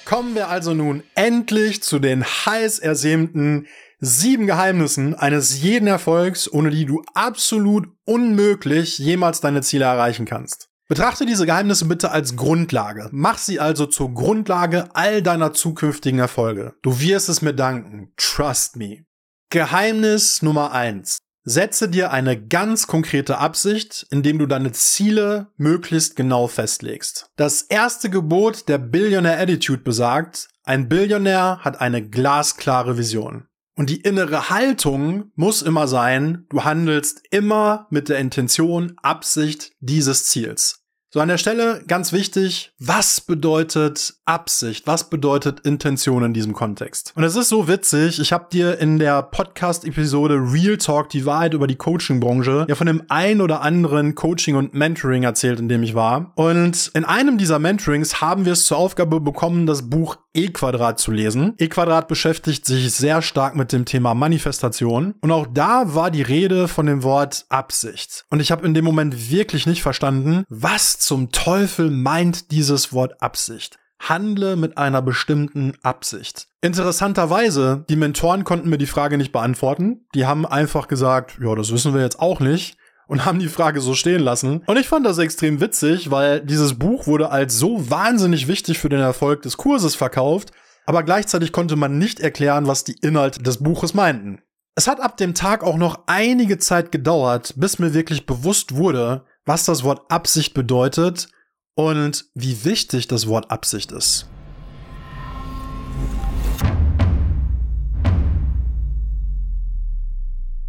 Kommen 0.06 0.34
wir 0.34 0.48
also 0.48 0.74
nun 0.74 1.04
endlich 1.16 1.84
zu 1.84 2.00
den 2.00 2.24
heiß 2.24 2.80
ersehnten 2.80 3.68
sieben 4.00 4.48
Geheimnissen 4.48 5.14
eines 5.14 5.62
jeden 5.62 5.88
Erfolgs, 5.88 6.52
ohne 6.52 6.70
die 6.70 6.86
du 6.86 7.04
absolut 7.14 7.90
unmöglich 8.06 8.98
jemals 8.98 9.42
deine 9.42 9.62
Ziele 9.62 9.86
erreichen 9.86 10.26
kannst. 10.26 10.69
Betrachte 10.90 11.28
diese 11.28 11.46
Geheimnisse 11.46 11.86
bitte 11.86 12.10
als 12.10 12.36
Grundlage. 12.36 13.10
Mach 13.12 13.38
sie 13.38 13.60
also 13.60 13.86
zur 13.86 14.12
Grundlage 14.12 14.90
all 14.96 15.22
deiner 15.22 15.54
zukünftigen 15.54 16.20
Erfolge. 16.20 16.74
Du 16.82 17.00
wirst 17.00 17.30
es 17.30 17.44
mir 17.44 17.54
danken. 17.54 18.12
Trust 18.18 18.76
me. 18.76 19.04
Geheimnis 19.52 20.42
Nummer 20.42 20.72
eins: 20.72 21.20
Setze 21.44 21.90
dir 21.90 22.12
eine 22.12 22.44
ganz 22.44 22.88
konkrete 22.88 23.38
Absicht, 23.38 24.08
indem 24.10 24.40
du 24.40 24.48
deine 24.48 24.72
Ziele 24.72 25.52
möglichst 25.58 26.16
genau 26.16 26.48
festlegst. 26.48 27.28
Das 27.36 27.62
erste 27.62 28.10
Gebot 28.10 28.68
der 28.68 28.80
Billionaire 28.80 29.40
Attitude 29.40 29.84
besagt, 29.84 30.48
ein 30.64 30.90
Billionär 30.90 31.60
hat 31.62 31.82
eine 31.82 32.08
glasklare 32.08 32.98
Vision. 32.98 33.46
Und 33.76 33.90
die 33.90 34.02
innere 34.02 34.50
Haltung 34.50 35.32
muss 35.36 35.62
immer 35.62 35.88
sein, 35.88 36.46
du 36.50 36.66
handelst 36.66 37.22
immer 37.32 37.88
mit 37.90 38.10
der 38.10 38.20
Intention, 38.20 38.98
Absicht 39.02 39.72
dieses 39.80 40.26
Ziels. 40.26 40.79
So 41.12 41.22
an 41.22 41.28
der 41.28 41.40
Stelle 41.40 41.82
ganz 41.88 42.14
wichtig, 42.14 42.72
was 42.78 43.20
bedeutet 43.20 44.14
Absicht? 44.26 44.86
Was 44.86 45.10
bedeutet 45.10 45.62
Intention 45.62 46.24
in 46.24 46.36
diesem 46.36 46.54
Kontext? 46.54 47.14
Und 47.16 47.24
es 47.24 47.36
ist 47.36 47.50
so 47.50 47.68
witzig, 47.68 48.20
ich 48.20 48.32
habe 48.32 48.46
dir 48.52 48.78
in 48.78 49.00
der 49.00 49.24
Podcast-Episode 49.24 50.36
Real 50.36 50.78
Talk, 50.78 51.10
die 51.10 51.26
Wahrheit 51.26 51.56
über 51.56 51.66
die 51.66 51.78
Coaching-Branche, 51.78 52.68
ja 52.70 52.76
von 52.76 52.86
dem 52.86 53.02
ein 53.10 53.42
oder 53.42 53.64
anderen 53.64 54.14
Coaching 54.14 54.56
und 54.56 54.76
Mentoring 54.76 55.24
erzählt, 55.24 55.60
in 55.60 55.68
dem 55.68 55.82
ich 55.82 55.96
war. 55.96 56.32
Und 56.36 56.92
in 56.94 57.06
einem 57.06 57.40
dieser 57.40 57.58
Mentorings 57.58 58.22
haben 58.22 58.46
wir 58.46 58.54
es 58.54 58.66
zur 58.66 58.78
Aufgabe 58.78 59.20
bekommen, 59.20 59.66
das 59.66 59.90
Buch 59.90 60.18
E-Quadrat 60.34 61.00
zu 61.00 61.12
lesen. 61.12 61.56
E-Quadrat 61.58 62.08
beschäftigt 62.08 62.66
sich 62.66 62.94
sehr 62.94 63.22
stark 63.22 63.56
mit 63.56 63.72
dem 63.72 63.86
Thema 63.86 64.14
Manifestation. 64.14 65.16
Und 65.22 65.32
auch 65.32 65.48
da 65.52 65.96
war 65.96 66.12
die 66.12 66.22
Rede 66.22 66.68
von 66.68 66.86
dem 66.86 67.04
Wort 67.04 67.46
Absicht. 67.50 68.26
Und 68.30 68.40
ich 68.40 68.52
habe 68.52 68.66
in 68.66 68.74
dem 68.74 68.86
Moment 68.86 69.32
wirklich 69.32 69.66
nicht 69.66 69.82
verstanden, 69.82 70.44
was 70.50 71.00
zum 71.00 71.32
Teufel 71.32 71.90
meint 71.90 72.52
dieses 72.52 72.94
Wort 72.94 73.22
Absicht? 73.22 73.78
Handle 74.00 74.56
mit 74.56 74.78
einer 74.78 75.02
bestimmten 75.02 75.74
Absicht. 75.84 76.48
Interessanterweise, 76.62 77.86
die 77.90 77.98
Mentoren 77.98 78.46
konnten 78.46 78.70
mir 78.70 78.78
die 78.78 78.86
Frage 78.86 79.18
nicht 79.18 79.32
beantworten. 79.32 80.06
Die 80.16 80.26
haben 80.26 80.46
einfach 80.46 80.88
gesagt, 80.88 81.38
ja, 81.42 81.54
das 81.56 81.74
wissen 81.74 81.94
wir 81.94 82.02
jetzt 82.02 82.20
auch 82.20 82.40
nicht 82.40 82.78
und 83.10 83.26
haben 83.26 83.40
die 83.40 83.50
Frage 83.50 83.82
so 83.82 83.96
stehen 83.96 84.22
lassen. 84.22 84.62
Und 84.68 84.78
ich 84.78 84.88
fand 84.88 85.06
das 85.06 85.18
extrem 85.18 85.60
witzig, 85.60 86.12
weil 86.12 86.42
dieses 86.42 86.78
Buch 86.78 87.08
wurde 87.08 87.32
als 87.32 87.58
so 87.58 87.90
wahnsinnig 87.90 88.48
wichtig 88.48 88.78
für 88.78 88.88
den 88.88 89.00
Erfolg 89.00 89.42
des 89.42 89.58
Kurses 89.58 89.96
verkauft, 89.96 90.52
aber 90.86 91.02
gleichzeitig 91.02 91.52
konnte 91.52 91.76
man 91.76 91.98
nicht 91.98 92.20
erklären, 92.20 92.68
was 92.68 92.84
die 92.84 92.96
Inhalte 93.02 93.42
des 93.42 93.58
Buches 93.58 93.96
meinten. 93.96 94.42
Es 94.76 94.88
hat 94.88 95.02
ab 95.02 95.18
dem 95.18 95.34
Tag 95.34 95.64
auch 95.64 95.78
noch 95.78 96.04
einige 96.06 96.60
Zeit 96.60 96.92
gedauert, 96.92 97.56
bis 97.58 97.80
mir 97.80 97.96
wirklich 97.96 98.28
bewusst 98.28 98.76
wurde, 98.76 99.26
was 99.44 99.66
das 99.66 99.84
Wort 99.84 100.12
Absicht 100.12 100.54
bedeutet 100.54 101.30
und 101.74 102.26
wie 102.36 102.64
wichtig 102.64 103.08
das 103.08 103.28
Wort 103.28 103.50
Absicht 103.50 103.92
ist. 103.92 104.30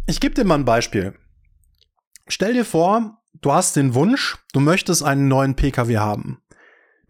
Ich 0.07 0.19
gebe 0.19 0.33
dir 0.33 0.43
mal 0.43 0.55
ein 0.55 0.65
Beispiel. 0.65 1.13
Stell 2.27 2.53
dir 2.53 2.65
vor, 2.65 3.17
du 3.41 3.51
hast 3.51 3.75
den 3.75 3.93
Wunsch, 3.93 4.37
du 4.53 4.59
möchtest 4.59 5.03
einen 5.03 5.27
neuen 5.27 5.55
Pkw 5.55 5.97
haben. 5.97 6.41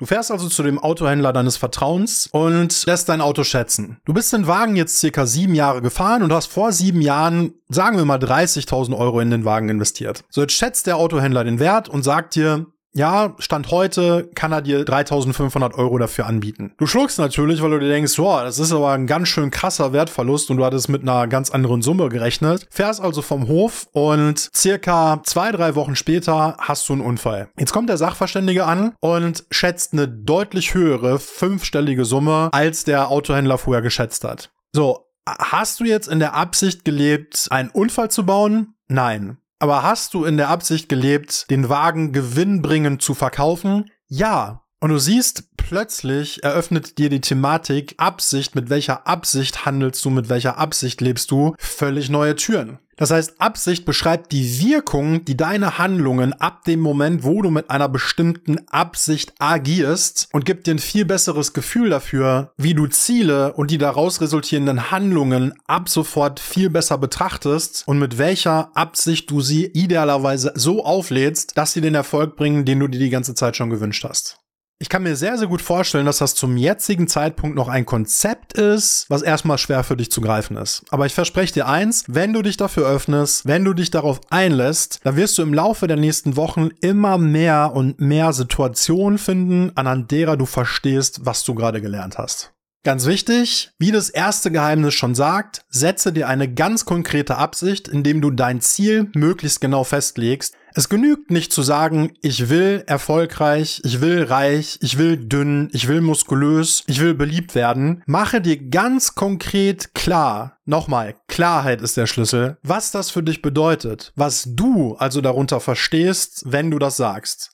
Du 0.01 0.07
fährst 0.07 0.31
also 0.31 0.49
zu 0.49 0.63
dem 0.63 0.79
Autohändler 0.79 1.31
deines 1.31 1.57
Vertrauens 1.57 2.27
und 2.31 2.87
lässt 2.87 3.07
dein 3.07 3.21
Auto 3.21 3.43
schätzen. 3.43 3.99
Du 4.03 4.15
bist 4.15 4.33
den 4.33 4.47
Wagen 4.47 4.75
jetzt 4.75 4.97
circa 4.97 5.27
sieben 5.27 5.53
Jahre 5.53 5.83
gefahren 5.83 6.23
und 6.23 6.33
hast 6.33 6.47
vor 6.47 6.71
sieben 6.71 7.03
Jahren, 7.03 7.53
sagen 7.69 7.97
wir 7.97 8.05
mal, 8.05 8.17
30.000 8.17 8.97
Euro 8.97 9.19
in 9.19 9.29
den 9.29 9.45
Wagen 9.45 9.69
investiert. 9.69 10.23
So, 10.31 10.41
jetzt 10.41 10.53
schätzt 10.53 10.87
der 10.87 10.97
Autohändler 10.97 11.43
den 11.43 11.59
Wert 11.59 11.87
und 11.87 12.01
sagt 12.01 12.33
dir, 12.33 12.65
ja, 12.93 13.35
Stand 13.39 13.71
heute 13.71 14.29
kann 14.35 14.51
er 14.51 14.61
dir 14.61 14.83
3500 14.83 15.75
Euro 15.75 15.97
dafür 15.97 16.25
anbieten. 16.25 16.73
Du 16.77 16.85
schluckst 16.85 17.19
natürlich, 17.19 17.61
weil 17.61 17.71
du 17.71 17.79
dir 17.79 17.89
denkst, 17.89 18.17
boah, 18.17 18.43
das 18.43 18.59
ist 18.59 18.73
aber 18.73 18.91
ein 18.91 19.07
ganz 19.07 19.29
schön 19.29 19.49
krasser 19.49 19.93
Wertverlust 19.93 20.49
und 20.49 20.57
du 20.57 20.65
hattest 20.65 20.89
mit 20.89 21.01
einer 21.01 21.27
ganz 21.27 21.51
anderen 21.51 21.81
Summe 21.81 22.09
gerechnet. 22.09 22.67
Fährst 22.69 23.01
also 23.01 23.21
vom 23.21 23.47
Hof 23.47 23.87
und 23.93 24.49
circa 24.55 25.21
zwei, 25.23 25.51
drei 25.51 25.75
Wochen 25.75 25.95
später 25.95 26.57
hast 26.59 26.87
du 26.89 26.93
einen 26.93 27.01
Unfall. 27.01 27.49
Jetzt 27.57 27.71
kommt 27.71 27.89
der 27.89 27.97
Sachverständige 27.97 28.65
an 28.65 28.93
und 28.99 29.45
schätzt 29.51 29.93
eine 29.93 30.07
deutlich 30.07 30.73
höhere 30.73 31.19
fünfstellige 31.19 32.05
Summe, 32.05 32.49
als 32.51 32.83
der 32.83 33.09
Autohändler 33.09 33.57
vorher 33.57 33.81
geschätzt 33.81 34.23
hat. 34.23 34.51
So, 34.73 35.07
hast 35.27 35.79
du 35.79 35.85
jetzt 35.85 36.07
in 36.07 36.19
der 36.19 36.33
Absicht 36.33 36.83
gelebt, 36.85 37.47
einen 37.51 37.69
Unfall 37.69 38.11
zu 38.11 38.25
bauen? 38.25 38.75
Nein. 38.87 39.37
Aber 39.61 39.83
hast 39.83 40.15
du 40.15 40.25
in 40.25 40.37
der 40.37 40.49
Absicht 40.49 40.89
gelebt, 40.89 41.47
den 41.51 41.69
Wagen 41.69 42.13
gewinnbringend 42.13 43.03
zu 43.03 43.13
verkaufen? 43.13 43.91
Ja. 44.07 44.63
Und 44.79 44.89
du 44.89 44.97
siehst, 44.97 45.55
plötzlich 45.55 46.43
eröffnet 46.43 46.97
dir 46.97 47.11
die 47.11 47.21
Thematik 47.21 47.93
Absicht, 47.97 48.55
mit 48.55 48.71
welcher 48.71 49.05
Absicht 49.05 49.63
handelst 49.63 50.03
du, 50.03 50.09
mit 50.09 50.29
welcher 50.29 50.57
Absicht 50.57 50.99
lebst 50.99 51.29
du, 51.29 51.53
völlig 51.59 52.09
neue 52.09 52.35
Türen. 52.35 52.79
Das 53.01 53.09
heißt, 53.09 53.41
Absicht 53.41 53.83
beschreibt 53.83 54.31
die 54.31 54.61
Wirkung, 54.61 55.25
die 55.25 55.35
deine 55.35 55.79
Handlungen 55.79 56.33
ab 56.33 56.65
dem 56.65 56.81
Moment, 56.81 57.23
wo 57.23 57.41
du 57.41 57.49
mit 57.49 57.71
einer 57.71 57.89
bestimmten 57.89 58.59
Absicht 58.67 59.33
agierst 59.39 60.29
und 60.33 60.45
gibt 60.45 60.67
dir 60.67 60.75
ein 60.75 60.77
viel 60.77 61.05
besseres 61.05 61.53
Gefühl 61.53 61.89
dafür, 61.89 62.51
wie 62.57 62.75
du 62.75 62.85
Ziele 62.85 63.53
und 63.53 63.71
die 63.71 63.79
daraus 63.79 64.21
resultierenden 64.21 64.91
Handlungen 64.91 65.55
ab 65.65 65.89
sofort 65.89 66.39
viel 66.39 66.69
besser 66.69 66.99
betrachtest 66.99 67.87
und 67.87 67.97
mit 67.97 68.19
welcher 68.19 68.69
Absicht 68.77 69.31
du 69.31 69.41
sie 69.41 69.65
idealerweise 69.65 70.53
so 70.53 70.85
auflädst, 70.85 71.57
dass 71.57 71.73
sie 71.73 71.81
den 71.81 71.95
Erfolg 71.95 72.35
bringen, 72.35 72.65
den 72.65 72.81
du 72.81 72.87
dir 72.87 72.99
die 72.99 73.09
ganze 73.09 73.33
Zeit 73.33 73.57
schon 73.57 73.71
gewünscht 73.71 74.05
hast. 74.07 74.40
Ich 74.81 74.89
kann 74.89 75.03
mir 75.03 75.15
sehr, 75.15 75.37
sehr 75.37 75.47
gut 75.47 75.61
vorstellen, 75.61 76.07
dass 76.07 76.17
das 76.17 76.33
zum 76.33 76.57
jetzigen 76.57 77.07
Zeitpunkt 77.07 77.55
noch 77.55 77.67
ein 77.67 77.85
Konzept 77.85 78.53
ist, 78.53 79.05
was 79.09 79.21
erstmal 79.21 79.59
schwer 79.59 79.83
für 79.83 79.95
dich 79.95 80.09
zu 80.09 80.21
greifen 80.21 80.57
ist. 80.57 80.81
Aber 80.89 81.05
ich 81.05 81.13
verspreche 81.13 81.53
dir 81.53 81.67
eins, 81.67 82.03
wenn 82.07 82.33
du 82.33 82.41
dich 82.41 82.57
dafür 82.57 82.87
öffnest, 82.87 83.45
wenn 83.45 83.63
du 83.63 83.75
dich 83.75 83.91
darauf 83.91 84.21
einlässt, 84.31 84.99
dann 85.03 85.17
wirst 85.17 85.37
du 85.37 85.43
im 85.43 85.53
Laufe 85.53 85.85
der 85.85 85.97
nächsten 85.97 86.35
Wochen 86.35 86.69
immer 86.81 87.19
mehr 87.19 87.73
und 87.75 88.01
mehr 88.01 88.33
Situationen 88.33 89.19
finden, 89.19 89.71
anhand 89.75 90.09
derer 90.09 90.35
du 90.35 90.47
verstehst, 90.47 91.27
was 91.27 91.43
du 91.43 91.53
gerade 91.53 91.79
gelernt 91.79 92.17
hast. 92.17 92.51
Ganz 92.83 93.05
wichtig, 93.05 93.69
wie 93.77 93.91
das 93.91 94.09
erste 94.09 94.49
Geheimnis 94.49 94.95
schon 94.95 95.13
sagt, 95.13 95.61
setze 95.69 96.11
dir 96.11 96.27
eine 96.27 96.51
ganz 96.51 96.85
konkrete 96.85 97.37
Absicht, 97.37 97.87
indem 97.87 98.21
du 98.21 98.31
dein 98.31 98.59
Ziel 98.59 99.11
möglichst 99.13 99.61
genau 99.61 99.83
festlegst. 99.83 100.55
Es 100.73 100.89
genügt 100.89 101.31
nicht 101.31 101.51
zu 101.51 101.61
sagen, 101.61 102.13
ich 102.21 102.49
will 102.49 102.83
erfolgreich, 102.87 103.81
ich 103.83 103.99
will 103.99 104.23
reich, 104.23 104.77
ich 104.81 104.97
will 104.97 105.17
dünn, 105.17 105.69
ich 105.73 105.87
will 105.87 106.01
muskulös, 106.01 106.83
ich 106.87 107.01
will 107.01 107.13
beliebt 107.13 107.55
werden. 107.55 108.03
Mache 108.05 108.39
dir 108.41 108.57
ganz 108.69 109.15
konkret 109.15 109.93
klar, 109.93 110.57
nochmal, 110.65 111.15
Klarheit 111.27 111.81
ist 111.81 111.97
der 111.97 112.07
Schlüssel, 112.07 112.57
was 112.63 112.91
das 112.91 113.11
für 113.11 113.23
dich 113.23 113.41
bedeutet, 113.41 114.13
was 114.15 114.45
du 114.47 114.95
also 114.95 115.19
darunter 115.21 115.59
verstehst, 115.59 116.43
wenn 116.45 116.71
du 116.71 116.79
das 116.79 116.97
sagst 116.97 117.51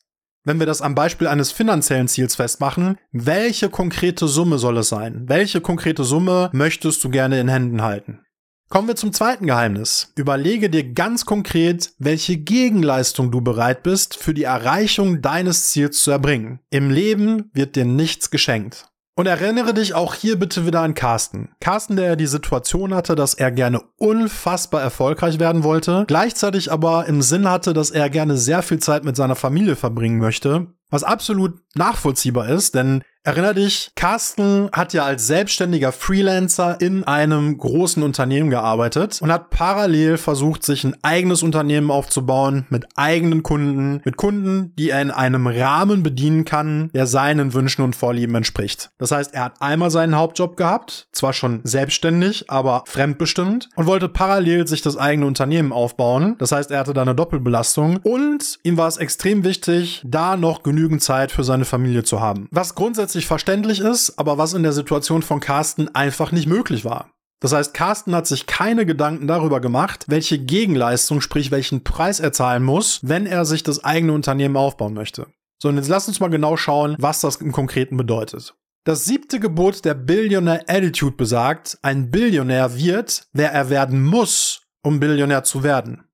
wenn 0.48 0.60
wir 0.60 0.66
das 0.66 0.82
am 0.82 0.96
Beispiel 0.96 1.28
eines 1.28 1.52
finanziellen 1.52 2.08
Ziels 2.08 2.36
festmachen, 2.36 2.98
welche 3.12 3.70
konkrete 3.70 4.30
Summe 4.30 4.58
soll 4.58 4.78
es 4.78 4.88
sein? 4.88 5.26
Welche 5.28 5.60
konkrete 5.60 6.06
Summe 6.06 6.50
möchtest 6.54 7.04
du 7.04 7.10
gerne 7.10 7.42
in 7.42 7.50
Händen 7.50 7.82
halten? 7.82 8.22
Kommen 8.70 8.90
wir 8.90 8.98
zum 8.98 9.14
zweiten 9.14 9.48
Geheimnis. 9.48 10.12
Überlege 10.16 10.70
dir 10.70 10.92
ganz 10.92 11.26
konkret, 11.26 11.94
welche 12.00 12.36
Gegenleistung 12.36 13.32
du 13.32 13.40
bereit 13.40 13.82
bist, 13.82 14.18
für 14.18 14.34
die 14.34 14.44
Erreichung 14.44 15.22
deines 15.22 15.70
Ziels 15.70 16.04
zu 16.04 16.12
erbringen. 16.12 16.60
Im 16.70 16.90
Leben 16.90 17.50
wird 17.54 17.78
dir 17.78 17.86
nichts 17.86 18.30
geschenkt. 18.30 18.90
Und 19.16 19.26
erinnere 19.26 19.74
dich 19.74 19.96
auch 19.96 20.14
hier 20.14 20.38
bitte 20.38 20.68
wieder 20.68 20.82
an 20.82 20.94
Carsten. 20.94 21.50
Carsten, 21.60 21.96
der 21.96 22.06
ja 22.06 22.16
die 22.16 22.28
Situation 22.28 22.94
hatte, 22.94 23.16
dass 23.16 23.34
er 23.34 23.52
gerne 23.52 23.82
unfassbar 23.96 24.82
erfolgreich 24.82 25.40
werden 25.40 25.64
wollte, 25.64 26.04
gleichzeitig 26.06 26.72
aber 26.72 27.08
im 27.08 27.24
Sinn 27.24 27.50
hatte, 27.50 27.74
dass 27.74 27.90
er 27.90 28.12
gerne 28.12 28.38
sehr 28.38 28.62
viel 28.62 28.78
Zeit 28.80 29.06
mit 29.06 29.16
seiner 29.16 29.36
Familie 29.36 29.76
verbringen 29.76 30.20
möchte, 30.20 30.68
was 30.92 31.04
absolut 31.04 31.56
nachvollziehbar 31.74 32.50
ist, 32.50 32.76
denn 32.76 33.02
Erinner 33.28 33.54
dich, 33.54 33.92
Carsten 33.94 34.70
hat 34.72 34.94
ja 34.94 35.04
als 35.04 35.28
selbstständiger 35.28 35.92
Freelancer 35.92 36.80
in 36.80 37.04
einem 37.04 37.58
großen 37.58 38.02
Unternehmen 38.02 38.50
gearbeitet 38.50 39.22
und 39.22 39.34
hat 39.34 39.50
parallel 39.50 40.18
versucht, 40.18 40.64
sich 40.64 40.86
ein 40.86 40.96
eigenes 41.02 41.44
Unternehmen 41.44 41.92
aufzubauen 41.92 42.66
mit 42.70 42.86
eigenen 42.96 43.44
Kunden, 43.44 44.00
mit 44.06 44.16
Kunden, 44.16 44.74
die 44.80 44.92
er 44.92 45.02
in 45.02 45.12
einem 45.12 45.46
Rahmen 45.46 46.04
bedienen 46.04 46.46
kann, 46.46 46.90
der 46.94 47.06
seinen 47.06 47.54
Wünschen 47.54 47.82
und 47.82 47.98
Vorlieben 47.98 48.34
entspricht. 48.34 48.92
Das 48.98 49.12
heißt, 49.12 49.34
er 49.34 49.44
hat 49.44 49.62
einmal 49.62 49.92
seinen 49.92 50.16
Hauptjob 50.16 50.56
gehabt, 50.56 51.10
zwar 51.12 51.34
schon 51.34 51.60
selbstständig, 51.66 52.50
aber 52.50 52.86
fremdbestimmt 52.88 53.68
und 53.76 53.88
wollte 53.88 54.08
parallel 54.08 54.68
sich 54.68 54.82
das 54.82 54.96
eigene 54.96 55.26
Unternehmen 55.26 55.74
aufbauen. 55.74 56.38
Das 56.40 56.54
heißt, 56.54 56.72
er 56.72 56.80
hatte 56.80 56.94
da 56.94 57.02
eine 57.02 57.14
Doppelbelastung 57.14 57.98
und 58.04 58.58
ihm 58.64 58.78
war 58.78 58.88
es 58.88 58.96
extrem 58.96 59.44
wichtig, 59.44 60.02
da 60.06 60.38
noch 60.38 60.64
genügend 60.64 61.04
Zeit 61.04 61.34
für 61.34 61.44
seine 61.44 61.66
Familie 61.66 62.04
zu 62.04 62.22
haben. 62.22 62.48
Was 62.52 62.74
grundsätzlich 62.74 63.17
grundsätzlich 63.18 63.28
verständlich 63.28 63.80
ist, 63.80 64.20
aber 64.20 64.38
was 64.38 64.54
in 64.54 64.62
der 64.62 64.74
Situation 64.74 65.24
von 65.24 65.40
Carsten 65.40 65.94
einfach 65.96 66.32
nicht 66.32 66.48
möglich 66.48 66.86
war. 66.86 67.10
Das 67.40 67.52
heißt, 67.52 67.74
Carsten 67.74 68.16
hat 68.16 68.28
sich 68.28 68.46
keine 68.46 68.86
Gedanken 68.86 69.28
darüber 69.28 69.60
gemacht, 69.60 70.06
welche 70.08 70.38
Gegenleistung, 70.38 71.22
sprich 71.22 71.50
welchen 71.50 71.84
Preis 71.84 72.20
er 72.20 72.32
zahlen 72.32 72.64
muss, 72.64 73.00
wenn 73.04 73.26
er 73.26 73.46
sich 73.46 73.64
das 73.64 73.84
eigene 73.84 74.14
Unternehmen 74.14 74.56
aufbauen 74.56 74.94
möchte. 74.94 75.28
So, 75.62 75.70
und 75.70 75.78
jetzt 75.78 75.88
lass 75.88 76.08
uns 76.08 76.20
mal 76.20 76.30
genau 76.30 76.58
schauen, 76.58 76.96
was 77.00 77.22
das 77.22 77.38
im 77.38 77.52
Konkreten 77.52 77.98
bedeutet. 77.98 78.54
Das 78.86 79.06
siebte 79.06 79.40
Gebot 79.40 79.84
der 79.84 79.96
Billionaire 79.96 80.66
Attitude 80.68 81.16
besagt, 81.16 81.80
ein 81.82 82.12
Billionär 82.12 82.76
wird, 82.76 83.28
wer 83.34 83.52
er 83.52 83.70
werden 83.70 84.04
muss, 84.04 84.62
um 84.84 85.00
Billionär 85.00 85.44
zu 85.44 85.64
werden. 85.64 86.07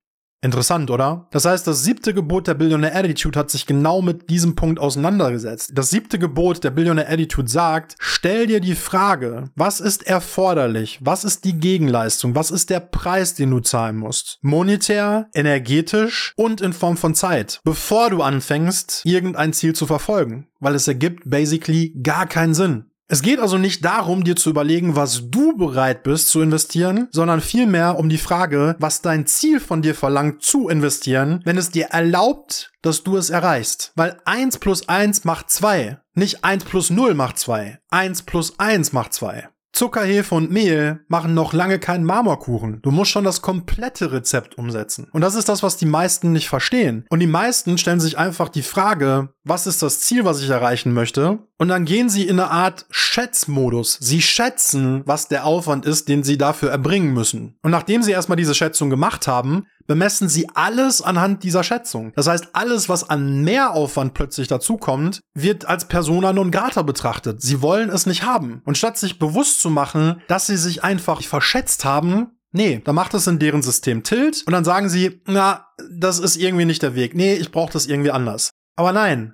Interessant, 0.44 0.92
oder? 0.92 1.26
Das 1.32 1.46
heißt, 1.46 1.66
das 1.66 1.86
siebte 1.86 2.14
Gebot 2.14 2.48
der 2.48 2.54
Billionaire 2.54 2.94
Attitude 2.96 3.40
hat 3.40 3.50
sich 3.50 3.66
genau 3.66 4.02
mit 4.02 4.30
diesem 4.30 4.56
Punkt 4.56 4.78
auseinandergesetzt. 4.78 5.72
Das 5.74 5.90
siebte 5.90 6.20
Gebot 6.20 6.66
der 6.66 6.72
Billionaire 6.72 7.10
Attitude 7.10 7.50
sagt, 7.50 7.96
stell 7.98 8.48
dir 8.48 8.60
die 8.60 8.76
Frage, 8.76 9.46
was 9.56 9.80
ist 9.80 10.06
erforderlich? 10.06 11.00
Was 11.02 11.24
ist 11.24 11.46
die 11.46 11.58
Gegenleistung? 11.58 12.36
Was 12.36 12.52
ist 12.52 12.70
der 12.70 12.82
Preis, 12.82 13.36
den 13.36 13.52
du 13.52 13.62
zahlen 13.62 13.96
musst? 13.96 14.40
Monetär, 14.42 15.30
energetisch 15.34 16.34
und 16.36 16.60
in 16.60 16.74
Form 16.74 16.98
von 16.98 17.16
Zeit, 17.16 17.62
bevor 17.64 18.10
du 18.10 18.22
anfängst, 18.22 19.04
irgendein 19.06 19.54
Ziel 19.54 19.74
zu 19.74 19.86
verfolgen. 19.86 20.50
Weil 20.60 20.76
es 20.76 20.90
ergibt 20.90 21.24
basically 21.26 21.98
gar 22.04 22.28
keinen 22.28 22.54
Sinn. 22.54 22.92
Es 23.14 23.22
geht 23.22 23.40
also 23.40 23.60
nicht 23.60 23.86
darum, 23.86 24.24
dir 24.24 24.36
zu 24.36 24.50
überlegen, 24.50 24.96
was 24.96 25.30
du 25.30 25.56
bereit 25.56 26.02
bist 26.02 26.30
zu 26.30 26.42
investieren, 26.42 27.10
sondern 27.12 27.42
vielmehr 27.42 28.00
um 28.00 28.10
die 28.10 28.18
Frage, 28.18 28.76
was 28.80 29.04
dein 29.04 29.28
Ziel 29.28 29.60
von 29.60 29.84
dir 29.84 29.94
verlangt 29.94 30.42
zu 30.42 30.68
investieren, 30.68 31.40
wenn 31.46 31.56
es 31.56 31.70
dir 31.70 31.90
erlaubt, 31.92 32.72
dass 32.82 33.04
du 33.04 33.16
es 33.16 33.30
erreichst. 33.30 33.92
Weil 33.96 34.18
1 34.26 34.58
plus 34.58 34.90
1 34.90 35.26
macht 35.26 35.52
2. 35.52 36.00
Nicht 36.16 36.44
1 36.44 36.66
plus 36.66 36.90
0 36.90 37.14
macht 37.14 37.38
2. 37.38 37.78
1 37.92 38.24
plus 38.24 38.58
1 38.58 38.94
macht 38.94 39.14
2. 39.14 39.48
Zucker, 39.74 40.04
Hefe 40.04 40.36
und 40.36 40.52
Mehl 40.52 41.00
machen 41.08 41.34
noch 41.34 41.52
lange 41.52 41.80
keinen 41.80 42.06
Marmorkuchen. 42.06 42.80
Du 42.84 42.92
musst 42.92 43.10
schon 43.10 43.24
das 43.24 43.42
komplette 43.42 44.12
Rezept 44.12 44.56
umsetzen. 44.60 45.08
Und 45.12 45.22
das 45.22 45.34
ist 45.34 45.50
das, 45.50 45.64
was 45.64 45.78
die 45.78 45.88
meisten 45.88 46.32
nicht 46.32 46.48
verstehen. 46.48 47.08
Und 47.10 47.22
die 47.22 47.28
meisten 47.28 47.80
stellen 47.80 48.00
sich 48.00 48.20
einfach 48.20 48.50
die 48.50 48.62
Frage, 48.62 49.34
was 49.44 49.66
ist 49.66 49.82
das 49.82 50.00
Ziel, 50.00 50.26
was 50.26 50.44
ich 50.44 50.50
erreichen 50.50 50.94
möchte? 50.94 51.40
Und 51.58 51.70
dann 51.70 51.86
gehen 51.86 52.08
sie 52.08 52.28
in 52.28 52.40
eine 52.40 52.52
Art 52.52 52.86
Schätzmodus. 52.92 53.98
Sie 54.00 54.22
schätzen, 54.22 55.02
was 55.06 55.28
der 55.28 55.46
Aufwand 55.46 55.86
ist, 55.86 56.08
den 56.08 56.24
sie 56.24 56.38
dafür 56.38 56.70
erbringen 56.70 57.12
müssen. 57.14 57.58
Und 57.64 57.72
nachdem 57.72 58.04
sie 58.04 58.12
erstmal 58.12 58.36
diese 58.36 58.54
Schätzung 58.54 58.92
gemacht 58.92 59.28
haben, 59.28 59.66
bemessen 59.88 60.30
sie 60.30 60.48
alles 60.54 61.02
anhand 61.02 61.44
dieser 61.44 61.64
Schätzung. 61.64 62.14
Das 62.16 62.28
heißt, 62.28 62.50
alles, 62.54 62.90
was 62.90 63.10
an 63.10 63.44
Mehraufwand 63.44 64.14
plötzlich 64.14 64.48
dazukommt, 64.48 65.22
wird 65.34 65.66
als 65.66 65.88
persona 65.88 66.34
non 66.34 66.52
grata 66.52 66.82
betrachtet. 66.82 67.42
Sie 67.42 67.62
wollen 67.62 67.90
es 67.90 68.06
nicht 68.06 68.24
haben. 68.24 68.62
Und 68.66 68.78
statt 68.78 68.98
sich 68.98 69.20
bewusst 69.20 69.62
zu 69.62 69.70
machen, 69.70 70.22
dass 70.28 70.48
sie 70.48 70.58
sich 70.58 70.84
einfach 70.84 71.22
verschätzt 71.22 71.86
haben, 71.86 72.32
Nee, 72.56 72.84
da 72.86 72.94
macht 72.94 73.16
es 73.16 73.26
in 73.26 73.40
deren 73.40 73.64
System 73.64 74.04
Tilt 74.04 74.44
und 74.46 74.54
dann 74.54 74.64
sagen 74.64 74.88
sie, 74.88 75.24
na, 75.26 75.66
das 75.92 76.20
ist 76.20 76.36
irgendwie 76.36 76.66
nicht 76.66 76.84
der 76.84 76.94
Weg. 76.94 77.16
Nee, 77.16 77.34
ich 77.34 77.52
brauche 77.52 77.74
das 77.74 77.88
irgendwie 77.88 78.12
anders. 78.12 78.52
Aber 78.76 78.94
nein, 78.94 79.34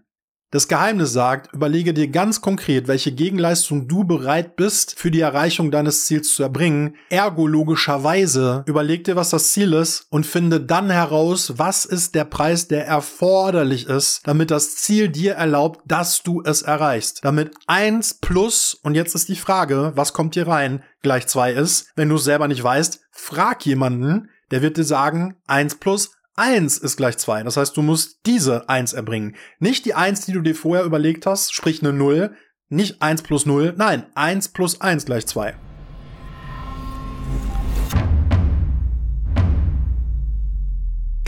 das 0.51 0.67
Geheimnis 0.67 1.13
sagt, 1.13 1.53
überlege 1.53 1.93
dir 1.93 2.07
ganz 2.07 2.41
konkret, 2.41 2.87
welche 2.87 3.11
Gegenleistung 3.11 3.87
du 3.87 4.03
bereit 4.03 4.55
bist, 4.55 4.99
für 4.99 5.11
die 5.11 5.19
Erreichung 5.19 5.69
deines 5.69 6.05
Ziels 6.05 6.33
zu 6.33 6.41
erbringen. 6.41 6.95
Ergo 7.09 7.45
logischerweise 7.45 8.63
überleg 8.65 9.03
dir, 9.03 9.15
was 9.15 9.29
das 9.29 9.51
Ziel 9.51 9.73
ist 9.73 10.07
und 10.09 10.25
finde 10.25 10.59
dann 10.59 10.89
heraus, 10.89 11.53
was 11.57 11.85
ist 11.85 12.15
der 12.15 12.25
Preis, 12.25 12.67
der 12.67 12.87
erforderlich 12.87 13.87
ist, 13.87 14.21
damit 14.25 14.49
das 14.49 14.75
Ziel 14.75 15.09
dir 15.09 15.33
erlaubt, 15.33 15.81
dass 15.85 16.23
du 16.23 16.41
es 16.43 16.63
erreichst. 16.63 17.19
Damit 17.23 17.51
eins 17.67 18.15
plus, 18.15 18.73
und 18.81 18.95
jetzt 18.95 19.13
ist 19.13 19.29
die 19.29 19.35
Frage, 19.35 19.91
was 19.95 20.13
kommt 20.13 20.33
hier 20.33 20.47
rein, 20.47 20.83
gleich 21.03 21.27
zwei 21.27 21.53
ist. 21.53 21.91
Wenn 21.95 22.09
du 22.09 22.15
es 22.15 22.23
selber 22.23 22.47
nicht 22.47 22.63
weißt, 22.63 23.01
frag 23.11 23.65
jemanden, 23.65 24.29
der 24.51 24.63
wird 24.63 24.77
dir 24.77 24.83
sagen, 24.83 25.35
eins 25.45 25.75
plus 25.75 26.11
1 26.39 26.77
ist 26.77 26.95
gleich 26.95 27.17
2. 27.17 27.43
Das 27.43 27.57
heißt, 27.57 27.75
du 27.75 27.81
musst 27.81 28.21
diese 28.25 28.69
1 28.69 28.93
erbringen. 28.93 29.35
Nicht 29.59 29.85
die 29.85 29.93
1, 29.93 30.25
die 30.25 30.31
du 30.31 30.41
dir 30.41 30.55
vorher 30.55 30.85
überlegt 30.85 31.25
hast, 31.25 31.53
sprich 31.53 31.81
eine 31.83 31.91
0. 31.91 32.33
Nicht 32.69 33.01
1 33.01 33.23
plus 33.23 33.45
0. 33.45 33.73
Nein, 33.77 34.05
1 34.15 34.49
plus 34.49 34.79
1 34.79 35.05
gleich 35.05 35.27
2. 35.27 35.55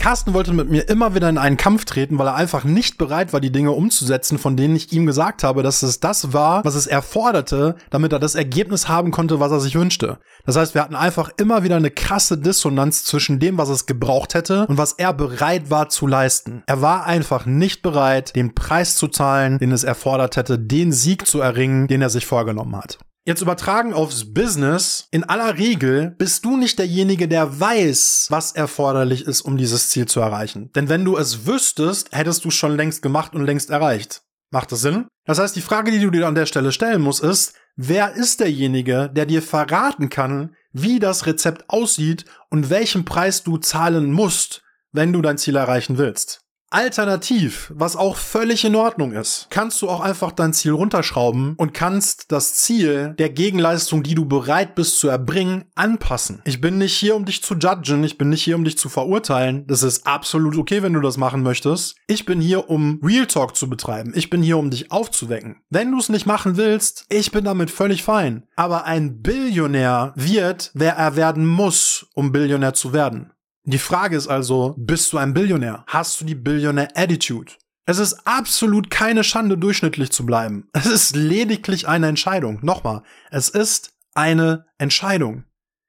Carsten 0.02 0.34
wollte 0.34 0.52
mit 0.52 0.68
mir 0.68 0.88
immer 0.88 1.14
wieder 1.14 1.28
in 1.28 1.38
einen 1.38 1.56
Kampf 1.56 1.84
treten, 1.84 2.18
weil 2.18 2.26
er 2.26 2.34
einfach 2.34 2.64
nicht 2.64 2.98
bereit 2.98 3.32
war, 3.32 3.38
die 3.38 3.52
Dinge 3.52 3.70
umzusetzen, 3.70 4.36
von 4.36 4.56
denen 4.56 4.74
ich 4.74 4.92
ihm 4.92 5.06
gesagt 5.06 5.44
habe, 5.44 5.62
dass 5.62 5.84
es 5.84 6.00
das 6.00 6.32
war, 6.32 6.64
was 6.64 6.74
es 6.74 6.88
erforderte, 6.88 7.76
damit 7.88 8.12
er 8.12 8.18
das 8.18 8.34
Ergebnis 8.34 8.88
haben 8.88 9.12
konnte, 9.12 9.38
was 9.38 9.52
er 9.52 9.60
sich 9.60 9.76
wünschte. 9.76 10.18
Das 10.44 10.56
heißt, 10.56 10.74
wir 10.74 10.82
hatten 10.82 10.96
einfach 10.96 11.30
immer 11.36 11.62
wieder 11.62 11.76
eine 11.76 11.92
krasse 11.92 12.36
Dissonanz 12.36 13.04
zwischen 13.04 13.38
dem, 13.38 13.58
was 13.58 13.68
es 13.68 13.86
gebraucht 13.86 14.34
hätte 14.34 14.66
und 14.66 14.76
was 14.76 14.94
er 14.94 15.12
bereit 15.12 15.70
war 15.70 15.88
zu 15.88 16.08
leisten. 16.08 16.64
Er 16.66 16.82
war 16.82 17.06
einfach 17.06 17.46
nicht 17.46 17.80
bereit, 17.82 18.34
den 18.34 18.56
Preis 18.56 18.96
zu 18.96 19.06
zahlen, 19.06 19.58
den 19.58 19.70
es 19.70 19.84
erfordert 19.84 20.36
hätte, 20.36 20.58
den 20.58 20.90
Sieg 20.90 21.28
zu 21.28 21.40
erringen, 21.40 21.86
den 21.86 22.02
er 22.02 22.10
sich 22.10 22.26
vorgenommen 22.26 22.74
hat. 22.74 22.98
Jetzt 23.24 23.40
übertragen 23.40 23.94
aufs 23.94 24.34
Business. 24.34 25.06
In 25.12 25.22
aller 25.22 25.56
Regel 25.56 26.10
bist 26.18 26.44
du 26.44 26.56
nicht 26.56 26.80
derjenige, 26.80 27.28
der 27.28 27.60
weiß, 27.60 28.26
was 28.30 28.50
erforderlich 28.50 29.26
ist, 29.26 29.42
um 29.42 29.56
dieses 29.56 29.90
Ziel 29.90 30.06
zu 30.06 30.18
erreichen. 30.18 30.72
Denn 30.74 30.88
wenn 30.88 31.04
du 31.04 31.16
es 31.16 31.46
wüsstest, 31.46 32.08
hättest 32.10 32.44
du 32.44 32.50
schon 32.50 32.76
längst 32.76 33.00
gemacht 33.00 33.34
und 33.36 33.44
längst 33.44 33.70
erreicht. 33.70 34.22
Macht 34.50 34.72
das 34.72 34.80
Sinn? 34.80 35.06
Das 35.24 35.38
heißt, 35.38 35.54
die 35.54 35.60
Frage, 35.60 35.92
die 35.92 36.00
du 36.00 36.10
dir 36.10 36.26
an 36.26 36.34
der 36.34 36.46
Stelle 36.46 36.72
stellen 36.72 37.00
musst, 37.00 37.22
ist, 37.22 37.54
wer 37.76 38.12
ist 38.14 38.40
derjenige, 38.40 39.08
der 39.14 39.24
dir 39.24 39.40
verraten 39.40 40.08
kann, 40.08 40.56
wie 40.72 40.98
das 40.98 41.24
Rezept 41.26 41.70
aussieht 41.70 42.24
und 42.50 42.70
welchen 42.70 43.04
Preis 43.04 43.44
du 43.44 43.56
zahlen 43.56 44.12
musst, 44.12 44.64
wenn 44.90 45.12
du 45.12 45.22
dein 45.22 45.38
Ziel 45.38 45.54
erreichen 45.54 45.96
willst? 45.96 46.41
Alternativ, 46.72 47.72
was 47.74 47.96
auch 47.96 48.16
völlig 48.16 48.64
in 48.64 48.74
Ordnung 48.74 49.12
ist, 49.12 49.46
kannst 49.50 49.82
du 49.82 49.88
auch 49.88 50.00
einfach 50.00 50.32
dein 50.32 50.52
Ziel 50.52 50.72
runterschrauben 50.72 51.54
und 51.56 51.74
kannst 51.74 52.32
das 52.32 52.54
Ziel 52.54 53.14
der 53.18 53.30
Gegenleistung, 53.30 54.02
die 54.02 54.14
du 54.14 54.24
bereit 54.24 54.74
bist 54.74 54.98
zu 54.98 55.08
erbringen, 55.08 55.64
anpassen. 55.74 56.40
Ich 56.44 56.60
bin 56.60 56.78
nicht 56.78 56.94
hier, 56.94 57.14
um 57.14 57.24
dich 57.24 57.42
zu 57.42 57.54
judgen, 57.54 58.04
ich 58.04 58.18
bin 58.18 58.30
nicht 58.30 58.42
hier, 58.42 58.56
um 58.56 58.64
dich 58.64 58.78
zu 58.78 58.88
verurteilen. 58.88 59.66
Das 59.66 59.82
ist 59.82 60.06
absolut 60.06 60.56
okay, 60.56 60.82
wenn 60.82 60.94
du 60.94 61.00
das 61.00 61.16
machen 61.16 61.42
möchtest. 61.42 61.96
Ich 62.06 62.24
bin 62.24 62.40
hier, 62.40 62.70
um 62.70 63.00
Real 63.02 63.26
Talk 63.26 63.56
zu 63.56 63.68
betreiben. 63.68 64.12
Ich 64.16 64.30
bin 64.30 64.42
hier, 64.42 64.58
um 64.58 64.70
dich 64.70 64.90
aufzuwecken. 64.90 65.56
Wenn 65.70 65.90
du 65.90 65.98
es 65.98 66.08
nicht 66.08 66.26
machen 66.26 66.56
willst, 66.56 67.04
ich 67.08 67.32
bin 67.32 67.44
damit 67.44 67.70
völlig 67.70 68.02
fein. 68.02 68.44
Aber 68.56 68.84
ein 68.84 69.22
Billionär 69.22 70.12
wird, 70.16 70.70
wer 70.74 70.96
er 70.96 71.16
werden 71.16 71.46
muss, 71.46 72.06
um 72.14 72.32
Billionär 72.32 72.74
zu 72.74 72.92
werden. 72.92 73.32
Die 73.64 73.78
Frage 73.78 74.16
ist 74.16 74.26
also, 74.26 74.74
bist 74.76 75.12
du 75.12 75.18
ein 75.18 75.34
Billionär? 75.34 75.84
Hast 75.86 76.20
du 76.20 76.24
die 76.24 76.34
Billionär-Attitude? 76.34 77.52
Es 77.86 77.98
ist 77.98 78.26
absolut 78.26 78.90
keine 78.90 79.22
Schande, 79.22 79.56
durchschnittlich 79.56 80.10
zu 80.10 80.26
bleiben. 80.26 80.68
Es 80.72 80.86
ist 80.86 81.14
lediglich 81.14 81.86
eine 81.86 82.08
Entscheidung. 82.08 82.58
Nochmal, 82.62 83.02
es 83.30 83.48
ist 83.48 83.92
eine 84.14 84.66
Entscheidung. 84.78 85.44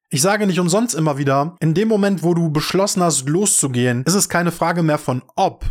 Ich 0.09 0.21
sage 0.21 0.45
nicht 0.45 0.59
umsonst 0.59 0.93
immer 0.93 1.17
wieder, 1.17 1.55
in 1.59 1.73
dem 1.73 1.87
Moment, 1.87 2.21
wo 2.21 2.35
du 2.35 2.51
beschlossen 2.51 3.01
hast, 3.01 3.27
loszugehen, 3.27 4.03
ist 4.03 4.13
es 4.13 4.29
keine 4.29 4.51
Frage 4.51 4.83
mehr 4.83 4.99
von 4.99 5.23
ob 5.35 5.65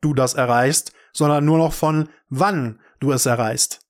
du 0.00 0.14
das 0.14 0.34
erreichst, 0.34 0.92
sondern 1.12 1.44
nur 1.44 1.58
noch 1.58 1.72
von 1.72 2.08
wann 2.28 2.78
du 3.00 3.10
es 3.10 3.26
erreichst. 3.26 3.80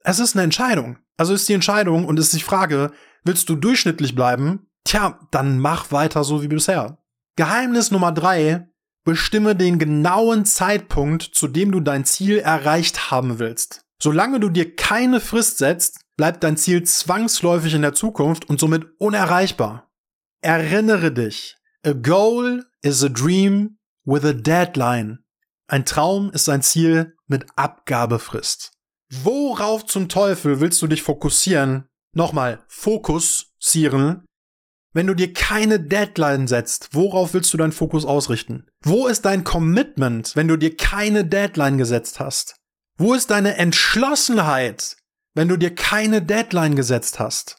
Es 0.00 0.18
ist 0.18 0.34
eine 0.34 0.42
Entscheidung. 0.42 0.98
Also 1.16 1.34
ist 1.34 1.48
die 1.48 1.52
Entscheidung 1.52 2.04
und 2.04 2.18
ist 2.18 2.32
die 2.32 2.40
Frage, 2.40 2.90
willst 3.22 3.48
du 3.48 3.54
durchschnittlich 3.54 4.16
bleiben? 4.16 4.66
Tja, 4.82 5.20
dann 5.30 5.60
mach 5.60 5.92
weiter 5.92 6.24
so 6.24 6.42
wie 6.42 6.48
bisher. 6.48 6.98
Geheimnis 7.36 7.90
Nummer 7.90 8.12
drei, 8.12 8.68
bestimme 9.04 9.56
den 9.56 9.78
genauen 9.78 10.44
Zeitpunkt, 10.44 11.22
zu 11.22 11.48
dem 11.48 11.72
du 11.72 11.80
dein 11.80 12.04
Ziel 12.04 12.38
erreicht 12.38 13.10
haben 13.10 13.38
willst. 13.38 13.80
Solange 14.02 14.38
du 14.40 14.48
dir 14.48 14.76
keine 14.76 15.20
Frist 15.20 15.58
setzt, 15.58 16.00
bleibt 16.16 16.44
dein 16.44 16.56
Ziel 16.56 16.82
zwangsläufig 16.82 17.74
in 17.74 17.82
der 17.82 17.94
Zukunft 17.94 18.48
und 18.48 18.60
somit 18.60 18.86
unerreichbar. 18.98 19.90
Erinnere 20.42 21.12
dich, 21.12 21.56
a 21.86 21.92
goal 21.92 22.64
is 22.82 23.02
a 23.02 23.08
dream 23.08 23.78
with 24.04 24.24
a 24.24 24.32
deadline. 24.32 25.20
Ein 25.68 25.86
Traum 25.86 26.30
ist 26.32 26.48
ein 26.48 26.62
Ziel 26.62 27.16
mit 27.28 27.46
Abgabefrist. 27.56 28.72
Worauf 29.22 29.86
zum 29.86 30.08
Teufel 30.08 30.60
willst 30.60 30.82
du 30.82 30.86
dich 30.86 31.02
fokussieren? 31.02 31.88
Nochmal, 32.14 32.62
fokussieren 32.68 34.26
wenn 34.92 35.06
du 35.06 35.14
dir 35.14 35.32
keine 35.32 35.80
Deadline 35.80 36.46
setzt, 36.46 36.90
worauf 36.92 37.34
willst 37.34 37.52
du 37.52 37.56
deinen 37.56 37.72
Fokus 37.72 38.04
ausrichten? 38.04 38.66
Wo 38.84 39.06
ist 39.06 39.24
dein 39.24 39.44
Commitment, 39.44 40.36
wenn 40.36 40.48
du 40.48 40.56
dir 40.56 40.76
keine 40.76 41.24
Deadline 41.24 41.78
gesetzt 41.78 42.20
hast? 42.20 42.56
Wo 42.98 43.14
ist 43.14 43.30
deine 43.30 43.56
Entschlossenheit, 43.56 44.96
wenn 45.34 45.48
du 45.48 45.56
dir 45.56 45.74
keine 45.74 46.22
Deadline 46.22 46.76
gesetzt 46.76 47.18
hast? 47.18 47.56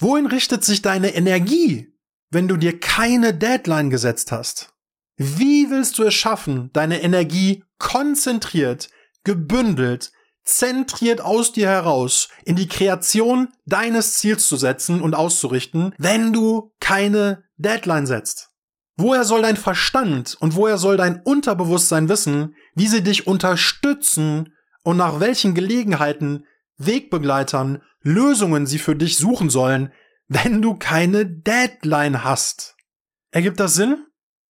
Wohin 0.00 0.26
richtet 0.26 0.64
sich 0.64 0.80
deine 0.80 1.14
Energie, 1.14 1.94
wenn 2.30 2.48
du 2.48 2.56
dir 2.56 2.80
keine 2.80 3.34
Deadline 3.34 3.90
gesetzt 3.90 4.32
hast? 4.32 4.72
Wie 5.16 5.70
willst 5.70 5.98
du 5.98 6.04
es 6.04 6.14
schaffen, 6.14 6.70
deine 6.72 7.02
Energie 7.02 7.62
konzentriert, 7.78 8.88
gebündelt, 9.24 10.12
zentriert 10.44 11.20
aus 11.20 11.52
dir 11.52 11.68
heraus 11.68 12.28
in 12.44 12.56
die 12.56 12.68
Kreation 12.68 13.48
deines 13.66 14.14
Ziels 14.14 14.46
zu 14.48 14.56
setzen 14.56 15.00
und 15.00 15.14
auszurichten, 15.14 15.94
wenn 15.98 16.32
du 16.32 16.72
keine 16.80 17.44
Deadline 17.56 18.06
setzt? 18.06 18.50
Woher 18.96 19.24
soll 19.24 19.42
dein 19.42 19.56
Verstand 19.56 20.36
und 20.40 20.56
woher 20.56 20.76
soll 20.76 20.96
dein 20.96 21.22
Unterbewusstsein 21.22 22.08
wissen, 22.08 22.54
wie 22.74 22.86
sie 22.86 23.02
dich 23.02 23.26
unterstützen 23.26 24.54
und 24.82 24.96
nach 24.98 25.20
welchen 25.20 25.54
Gelegenheiten, 25.54 26.46
Wegbegleitern, 26.76 27.82
Lösungen 28.02 28.66
sie 28.66 28.78
für 28.78 28.96
dich 28.96 29.16
suchen 29.16 29.50
sollen, 29.50 29.92
wenn 30.28 30.60
du 30.60 30.74
keine 30.74 31.26
Deadline 31.26 32.24
hast? 32.24 32.76
Ergibt 33.30 33.58
das 33.60 33.74
Sinn? 33.74 34.06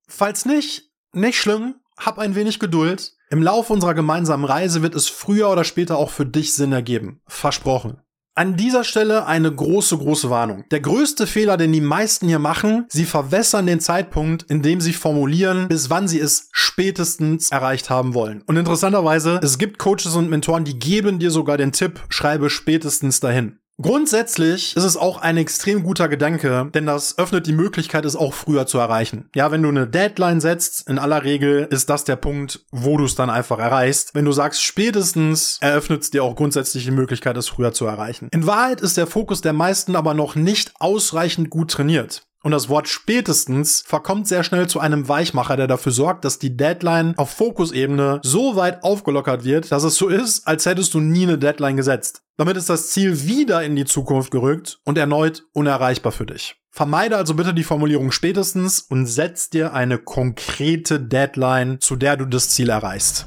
Falls 0.09 0.45
nicht, 0.47 0.91
nicht 1.13 1.39
schlimm, 1.39 1.77
hab 1.97 2.19
ein 2.19 2.35
wenig 2.35 2.59
Geduld. 2.59 3.13
Im 3.33 3.45
Laufe 3.45 3.73
unserer 3.73 3.95
gemeinsamen 3.95 4.45
Reise 4.45 4.83
wird 4.83 4.97
es 4.97 5.09
früher 5.09 5.51
oder 5.51 5.63
später 5.63 5.97
auch 5.97 6.11
für 6.11 6.27
dich 6.27 6.53
Sinn 6.53 6.73
ergeben. 6.73 7.21
Versprochen. 7.29 7.99
An 8.35 8.57
dieser 8.57 8.83
Stelle 8.83 9.27
eine 9.27 9.55
große, 9.55 9.99
große 9.99 10.31
Warnung. 10.31 10.65
Der 10.73 10.81
größte 10.81 11.29
Fehler, 11.29 11.57
den 11.57 11.73
die 11.73 11.81
meisten 11.81 12.27
hier 12.27 12.41
machen, 12.41 12.87
sie 12.89 13.05
verwässern 13.05 13.67
den 13.67 13.79
Zeitpunkt, 13.79 14.51
in 14.51 14.63
dem 14.63 14.81
sie 14.81 14.93
formulieren, 14.93 15.69
bis 15.69 15.91
wann 15.91 16.09
sie 16.09 16.19
es 16.19 16.49
spätestens 16.51 17.53
erreicht 17.53 17.89
haben 17.89 18.15
wollen. 18.15 18.43
Und 18.49 18.57
interessanterweise, 18.57 19.39
es 19.45 19.59
gibt 19.59 19.79
Coaches 19.79 20.17
und 20.17 20.29
Mentoren, 20.29 20.65
die 20.65 20.79
geben 20.79 21.21
dir 21.21 21.31
sogar 21.31 21.57
den 21.57 21.71
Tipp, 21.71 22.01
schreibe 22.09 22.51
spätestens 22.51 23.21
dahin. 23.21 23.61
Grundsätzlich 23.81 24.77
ist 24.77 24.85
es 24.85 24.97
auch 24.99 25.19
ein 25.19 25.39
extrem 25.39 25.83
guter 25.83 26.09
Gedanke, 26.09 26.71
denn 26.75 26.85
das 26.85 27.17
öffnet 27.17 27.47
die 27.47 27.53
Möglichkeit, 27.53 28.05
es 28.05 28.15
auch 28.15 28.35
früher 28.35 28.67
zu 28.67 28.79
erreichen. 28.79 29.31
Ja, 29.35 29.51
wenn 29.51 29.63
du 29.63 29.71
eine 29.71 29.87
Deadline 29.87 30.41
setzt, 30.41 30.87
in 30.89 30.99
aller 30.99 31.25
Regel 31.25 31.67
ist 31.71 31.89
das 31.89 32.05
der 32.05 32.17
Punkt, 32.17 32.61
wo 32.71 32.99
du 32.99 33.05
es 33.05 33.15
dann 33.15 33.31
einfach 33.31 33.59
erreichst. 33.59 34.15
Wenn 34.15 34.27
du 34.27 34.33
sagst 34.33 34.63
spätestens, 34.63 35.59
eröffnet 35.63 36.03
es 36.03 36.11
dir 36.11 36.25
auch 36.25 36.37
grundsätzlich 36.37 36.85
die 36.85 36.91
Möglichkeit, 36.91 37.37
es 37.39 37.49
früher 37.49 37.73
zu 37.73 37.87
erreichen. 37.87 38.29
In 38.33 38.47
Wahrheit 38.47 38.83
ist 38.83 38.99
der 38.99 39.07
Fokus 39.07 39.41
der 39.41 39.55
meisten 39.55 39.97
aber 39.97 40.13
noch 40.13 40.35
nicht 40.35 40.73
ausreichend 40.79 41.49
gut 41.49 41.71
trainiert. 41.71 42.23
Und 42.43 42.53
das 42.53 42.71
Wort 42.71 42.89
spätestens 42.89 43.83
verkommt 43.87 44.27
sehr 44.27 44.45
schnell 44.45 44.67
zu 44.67 44.81
einem 44.81 45.09
Weichmacher, 45.09 45.59
der 45.59 45.67
dafür 45.67 45.93
sorgt, 45.93 46.25
dass 46.25 46.39
die 46.39 46.57
Deadline 46.57 47.13
auf 47.19 47.31
Fokusebene 47.31 48.21
so 48.23 48.57
weit 48.57 48.83
aufgelockert 48.83 49.45
wird, 49.45 49.71
dass 49.71 49.85
es 49.85 49.97
so 49.97 50.09
ist, 50.09 50.47
als 50.49 50.65
hättest 50.65 50.95
du 50.95 51.01
nie 51.01 51.25
eine 51.25 51.37
Deadline 51.37 51.77
gesetzt. 51.77 52.23
Damit 52.39 52.57
ist 52.57 52.71
das 52.71 52.89
Ziel 52.89 53.27
wieder 53.27 53.63
in 53.63 53.77
die 53.77 53.85
Zukunft 53.85 54.31
gerückt 54.31 54.81
und 54.85 54.97
erneut 54.97 55.45
unerreichbar 55.53 56.13
für 56.13 56.25
dich. 56.25 56.57
Vermeide 56.71 57.19
also 57.19 57.35
bitte 57.35 57.53
die 57.53 57.65
Formulierung 57.65 58.11
spätestens 58.11 58.81
und 58.81 59.05
setz 59.05 59.51
dir 59.51 59.75
eine 59.75 59.99
konkrete 59.99 60.99
Deadline, 60.99 61.79
zu 61.81 61.95
der 61.95 62.17
du 62.17 62.25
das 62.25 62.49
Ziel 62.49 62.71
erreichst. 62.71 63.27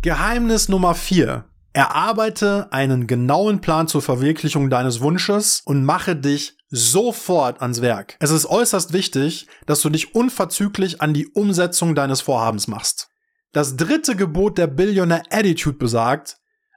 Geheimnis 0.00 0.70
Nummer 0.70 0.94
4. 0.94 1.44
Erarbeite 1.72 2.72
einen 2.72 3.06
genauen 3.06 3.60
Plan 3.60 3.86
zur 3.86 4.02
Verwirklichung 4.02 4.70
deines 4.70 5.00
Wunsches 5.00 5.62
und 5.64 5.84
mache 5.84 6.16
dich 6.16 6.56
sofort 6.68 7.60
ans 7.60 7.80
Werk. 7.80 8.16
Es 8.20 8.30
ist 8.30 8.46
äußerst 8.46 8.92
wichtig, 8.92 9.46
dass 9.66 9.80
du 9.80 9.90
dich 9.90 10.14
unverzüglich 10.14 11.00
an 11.00 11.14
die 11.14 11.28
Umsetzung 11.28 11.94
deines 11.94 12.20
Vorhabens 12.20 12.68
machst. 12.68 13.08
Das 13.52 13.76
dritte 13.76 14.16
Gebot 14.16 14.58
der 14.58 14.68
Billionaire 14.68 15.22
Attitude 15.30 15.78
besagt, 15.78 16.36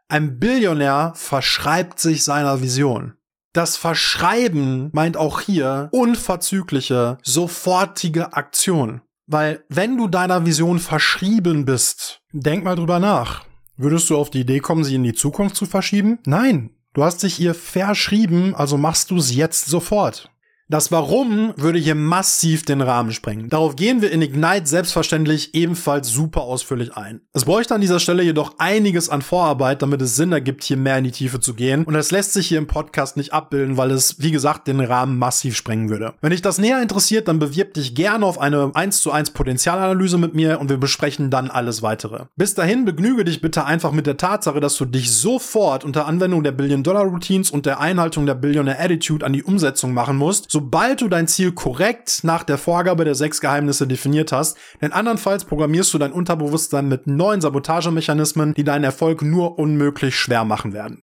ein 0.09 0.39
Billionär 0.39 1.13
verschreibt 1.15 1.99
sich 1.99 2.23
seiner 2.23 2.61
Vision. 2.61 3.13
Das 3.53 3.77
Verschreiben 3.77 4.89
meint 4.93 5.15
auch 5.15 5.41
hier 5.41 5.89
unverzügliche, 5.91 7.19
sofortige 7.23 8.33
Aktion. 8.33 9.01
Weil 9.27 9.63
wenn 9.69 9.97
du 9.97 10.07
deiner 10.07 10.45
Vision 10.45 10.79
verschrieben 10.79 11.65
bist, 11.65 12.21
denk 12.31 12.63
mal 12.63 12.75
drüber 12.75 12.99
nach. 12.99 13.45
Würdest 13.75 14.09
du 14.09 14.17
auf 14.17 14.29
die 14.29 14.41
Idee 14.41 14.59
kommen, 14.59 14.83
sie 14.83 14.95
in 14.95 15.03
die 15.03 15.13
Zukunft 15.13 15.55
zu 15.55 15.65
verschieben? 15.65 16.19
Nein. 16.25 16.71
Du 16.93 17.03
hast 17.03 17.23
dich 17.23 17.39
ihr 17.39 17.55
verschrieben, 17.55 18.53
also 18.53 18.77
machst 18.77 19.09
du 19.09 19.17
es 19.17 19.33
jetzt 19.33 19.65
sofort. 19.65 20.29
Das 20.69 20.93
Warum 20.93 21.53
würde 21.57 21.77
hier 21.77 21.93
massiv 21.93 22.63
den 22.63 22.79
Rahmen 22.79 23.11
sprengen. 23.11 23.49
Darauf 23.49 23.75
gehen 23.75 24.01
wir 24.01 24.11
in 24.11 24.21
Ignite 24.21 24.65
selbstverständlich 24.65 25.53
ebenfalls 25.53 26.07
super 26.07 26.43
ausführlich 26.43 26.95
ein. 26.95 27.19
Es 27.33 27.43
bräuchte 27.43 27.75
an 27.75 27.81
dieser 27.81 27.99
Stelle 27.99 28.23
jedoch 28.23 28.55
einiges 28.59 29.09
an 29.09 29.21
Vorarbeit, 29.21 29.81
damit 29.81 30.01
es 30.01 30.15
Sinn 30.15 30.31
ergibt, 30.31 30.63
hier 30.63 30.77
mehr 30.77 30.97
in 30.97 31.03
die 31.03 31.11
Tiefe 31.11 31.41
zu 31.41 31.53
gehen. 31.53 31.83
Und 31.83 31.95
das 31.95 32.11
lässt 32.11 32.31
sich 32.31 32.47
hier 32.47 32.59
im 32.59 32.67
Podcast 32.67 33.17
nicht 33.17 33.33
abbilden, 33.33 33.75
weil 33.75 33.91
es, 33.91 34.21
wie 34.21 34.31
gesagt, 34.31 34.69
den 34.69 34.79
Rahmen 34.79 35.19
massiv 35.19 35.57
sprengen 35.57 35.89
würde. 35.89 36.13
Wenn 36.21 36.31
dich 36.31 36.41
das 36.41 36.59
näher 36.59 36.81
interessiert, 36.81 37.27
dann 37.27 37.39
bewirb 37.39 37.73
dich 37.73 37.93
gerne 37.93 38.25
auf 38.25 38.39
eine 38.39 38.71
1 38.73 39.01
zu 39.01 39.11
1 39.11 39.31
Potenzialanalyse 39.31 40.17
mit 40.17 40.33
mir 40.33 40.61
und 40.61 40.69
wir 40.69 40.77
besprechen 40.77 41.29
dann 41.29 41.51
alles 41.51 41.81
weitere. 41.81 42.27
Bis 42.37 42.55
dahin 42.55 42.85
begnüge 42.85 43.25
dich 43.25 43.41
bitte 43.41 43.65
einfach 43.65 43.91
mit 43.91 44.07
der 44.07 44.15
Tatsache, 44.15 44.61
dass 44.61 44.77
du 44.77 44.85
dich 44.85 45.11
sofort 45.11 45.83
unter 45.83 46.07
Anwendung 46.07 46.41
der 46.41 46.53
Billion-Dollar-Routines 46.53 47.51
und 47.51 47.65
der 47.65 47.81
Einhaltung 47.81 48.25
der 48.25 48.35
Billionaire 48.35 48.79
Attitude 48.79 49.25
an 49.25 49.33
die 49.33 49.43
Umsetzung 49.43 49.93
machen 49.93 50.15
musst, 50.15 50.52
sobald 50.53 51.01
du 51.01 51.07
dein 51.07 51.27
Ziel 51.27 51.51
korrekt 51.51 52.19
nach 52.21 52.43
der 52.43 52.59
Vorgabe 52.59 53.05
der 53.05 53.15
sechs 53.15 53.41
Geheimnisse 53.41 53.87
definiert 53.87 54.31
hast, 54.31 54.55
denn 54.81 54.93
andernfalls 54.93 55.45
programmierst 55.45 55.91
du 55.91 55.97
dein 55.97 56.11
Unterbewusstsein 56.11 56.87
mit 56.87 57.07
neuen 57.07 57.41
Sabotagemechanismen, 57.41 58.53
die 58.53 58.63
deinen 58.63 58.83
Erfolg 58.83 59.23
nur 59.23 59.57
unmöglich 59.57 60.15
schwer 60.15 60.45
machen 60.45 60.71
werden. 60.71 61.01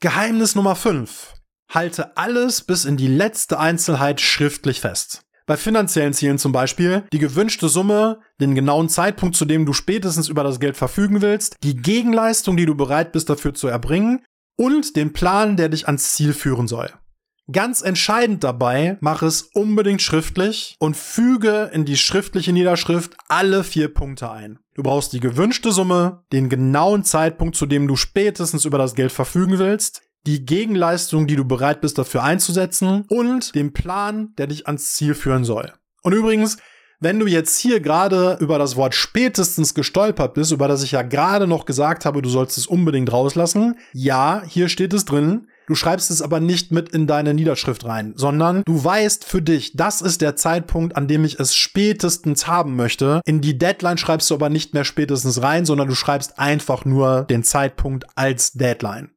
Geheimnis 0.00 0.54
Nummer 0.54 0.76
5. 0.76 1.34
Halte 1.74 2.16
alles 2.16 2.62
bis 2.62 2.84
in 2.84 2.96
die 2.96 3.08
letzte 3.08 3.58
Einzelheit 3.58 4.20
schriftlich 4.20 4.80
fest. 4.80 5.22
Bei 5.46 5.56
finanziellen 5.56 6.12
Zielen 6.12 6.38
zum 6.38 6.52
Beispiel 6.52 7.02
die 7.12 7.18
gewünschte 7.18 7.68
Summe, 7.68 8.20
den 8.40 8.54
genauen 8.54 8.88
Zeitpunkt, 8.88 9.34
zu 9.34 9.44
dem 9.44 9.66
du 9.66 9.72
spätestens 9.72 10.28
über 10.28 10.44
das 10.44 10.60
Geld 10.60 10.76
verfügen 10.76 11.20
willst, 11.20 11.56
die 11.64 11.74
Gegenleistung, 11.74 12.56
die 12.56 12.66
du 12.66 12.76
bereit 12.76 13.10
bist 13.10 13.28
dafür 13.28 13.54
zu 13.54 13.66
erbringen 13.66 14.24
und 14.56 14.94
den 14.94 15.12
Plan, 15.12 15.56
der 15.56 15.68
dich 15.68 15.86
ans 15.86 16.12
Ziel 16.12 16.32
führen 16.32 16.68
soll. 16.68 16.92
Ganz 17.50 17.80
entscheidend 17.80 18.44
dabei, 18.44 18.98
mach 19.00 19.22
es 19.22 19.42
unbedingt 19.54 20.02
schriftlich 20.02 20.76
und 20.80 20.98
füge 20.98 21.70
in 21.72 21.86
die 21.86 21.96
schriftliche 21.96 22.52
Niederschrift 22.52 23.16
alle 23.28 23.64
vier 23.64 23.92
Punkte 23.92 24.30
ein. 24.30 24.58
Du 24.74 24.82
brauchst 24.82 25.14
die 25.14 25.20
gewünschte 25.20 25.72
Summe, 25.72 26.24
den 26.30 26.50
genauen 26.50 27.04
Zeitpunkt, 27.04 27.56
zu 27.56 27.64
dem 27.64 27.88
du 27.88 27.96
spätestens 27.96 28.66
über 28.66 28.76
das 28.76 28.94
Geld 28.94 29.12
verfügen 29.12 29.58
willst, 29.58 30.02
die 30.26 30.44
Gegenleistung, 30.44 31.26
die 31.26 31.36
du 31.36 31.44
bereit 31.46 31.80
bist 31.80 31.96
dafür 31.96 32.22
einzusetzen 32.22 33.06
und 33.08 33.54
den 33.54 33.72
Plan, 33.72 34.34
der 34.36 34.46
dich 34.46 34.66
ans 34.66 34.92
Ziel 34.92 35.14
führen 35.14 35.44
soll. 35.44 35.72
Und 36.02 36.12
übrigens, 36.12 36.58
wenn 37.00 37.18
du 37.18 37.26
jetzt 37.26 37.56
hier 37.58 37.80
gerade 37.80 38.36
über 38.40 38.58
das 38.58 38.76
Wort 38.76 38.94
spätestens 38.94 39.72
gestolpert 39.72 40.34
bist, 40.34 40.52
über 40.52 40.68
das 40.68 40.82
ich 40.82 40.92
ja 40.92 41.02
gerade 41.02 41.46
noch 41.46 41.64
gesagt 41.64 42.04
habe, 42.04 42.20
du 42.20 42.28
sollst 42.28 42.58
es 42.58 42.66
unbedingt 42.66 43.10
rauslassen, 43.10 43.78
ja, 43.94 44.42
hier 44.46 44.68
steht 44.68 44.92
es 44.92 45.06
drin, 45.06 45.46
Du 45.68 45.74
schreibst 45.74 46.10
es 46.10 46.22
aber 46.22 46.40
nicht 46.40 46.72
mit 46.72 46.88
in 46.88 47.06
deine 47.06 47.34
Niederschrift 47.34 47.84
rein, 47.84 48.14
sondern 48.16 48.62
du 48.64 48.82
weißt 48.82 49.26
für 49.26 49.42
dich, 49.42 49.76
das 49.76 50.00
ist 50.00 50.22
der 50.22 50.34
Zeitpunkt, 50.34 50.96
an 50.96 51.08
dem 51.08 51.26
ich 51.26 51.38
es 51.38 51.54
spätestens 51.54 52.46
haben 52.46 52.74
möchte. 52.74 53.20
In 53.26 53.42
die 53.42 53.58
Deadline 53.58 53.98
schreibst 53.98 54.30
du 54.30 54.34
aber 54.34 54.48
nicht 54.48 54.72
mehr 54.72 54.84
spätestens 54.84 55.42
rein, 55.42 55.66
sondern 55.66 55.86
du 55.86 55.94
schreibst 55.94 56.38
einfach 56.38 56.86
nur 56.86 57.24
den 57.24 57.44
Zeitpunkt 57.44 58.06
als 58.14 58.52
Deadline. 58.52 59.10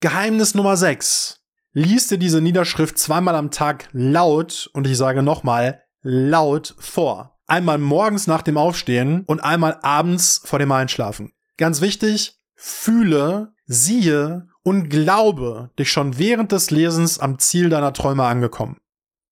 Geheimnis 0.00 0.54
Nummer 0.54 0.78
6. 0.78 1.40
Lies 1.74 2.06
dir 2.06 2.16
diese 2.16 2.40
Niederschrift 2.40 2.96
zweimal 2.96 3.34
am 3.34 3.50
Tag 3.50 3.90
laut, 3.92 4.70
und 4.72 4.86
ich 4.86 4.96
sage 4.96 5.22
nochmal, 5.22 5.82
laut 6.00 6.74
vor. 6.78 7.38
Einmal 7.46 7.76
morgens 7.76 8.26
nach 8.26 8.40
dem 8.40 8.56
Aufstehen 8.56 9.24
und 9.26 9.40
einmal 9.40 9.78
abends 9.82 10.40
vor 10.42 10.58
dem 10.58 10.72
Einschlafen. 10.72 11.32
Ganz 11.58 11.82
wichtig, 11.82 12.40
fühle, 12.54 13.52
siehe 13.68 14.48
und 14.64 14.88
glaube 14.88 15.70
dich 15.78 15.92
schon 15.92 16.18
während 16.18 16.50
des 16.50 16.70
Lesens 16.72 17.20
am 17.20 17.38
Ziel 17.38 17.68
deiner 17.68 17.92
Träume 17.92 18.24
angekommen. 18.24 18.78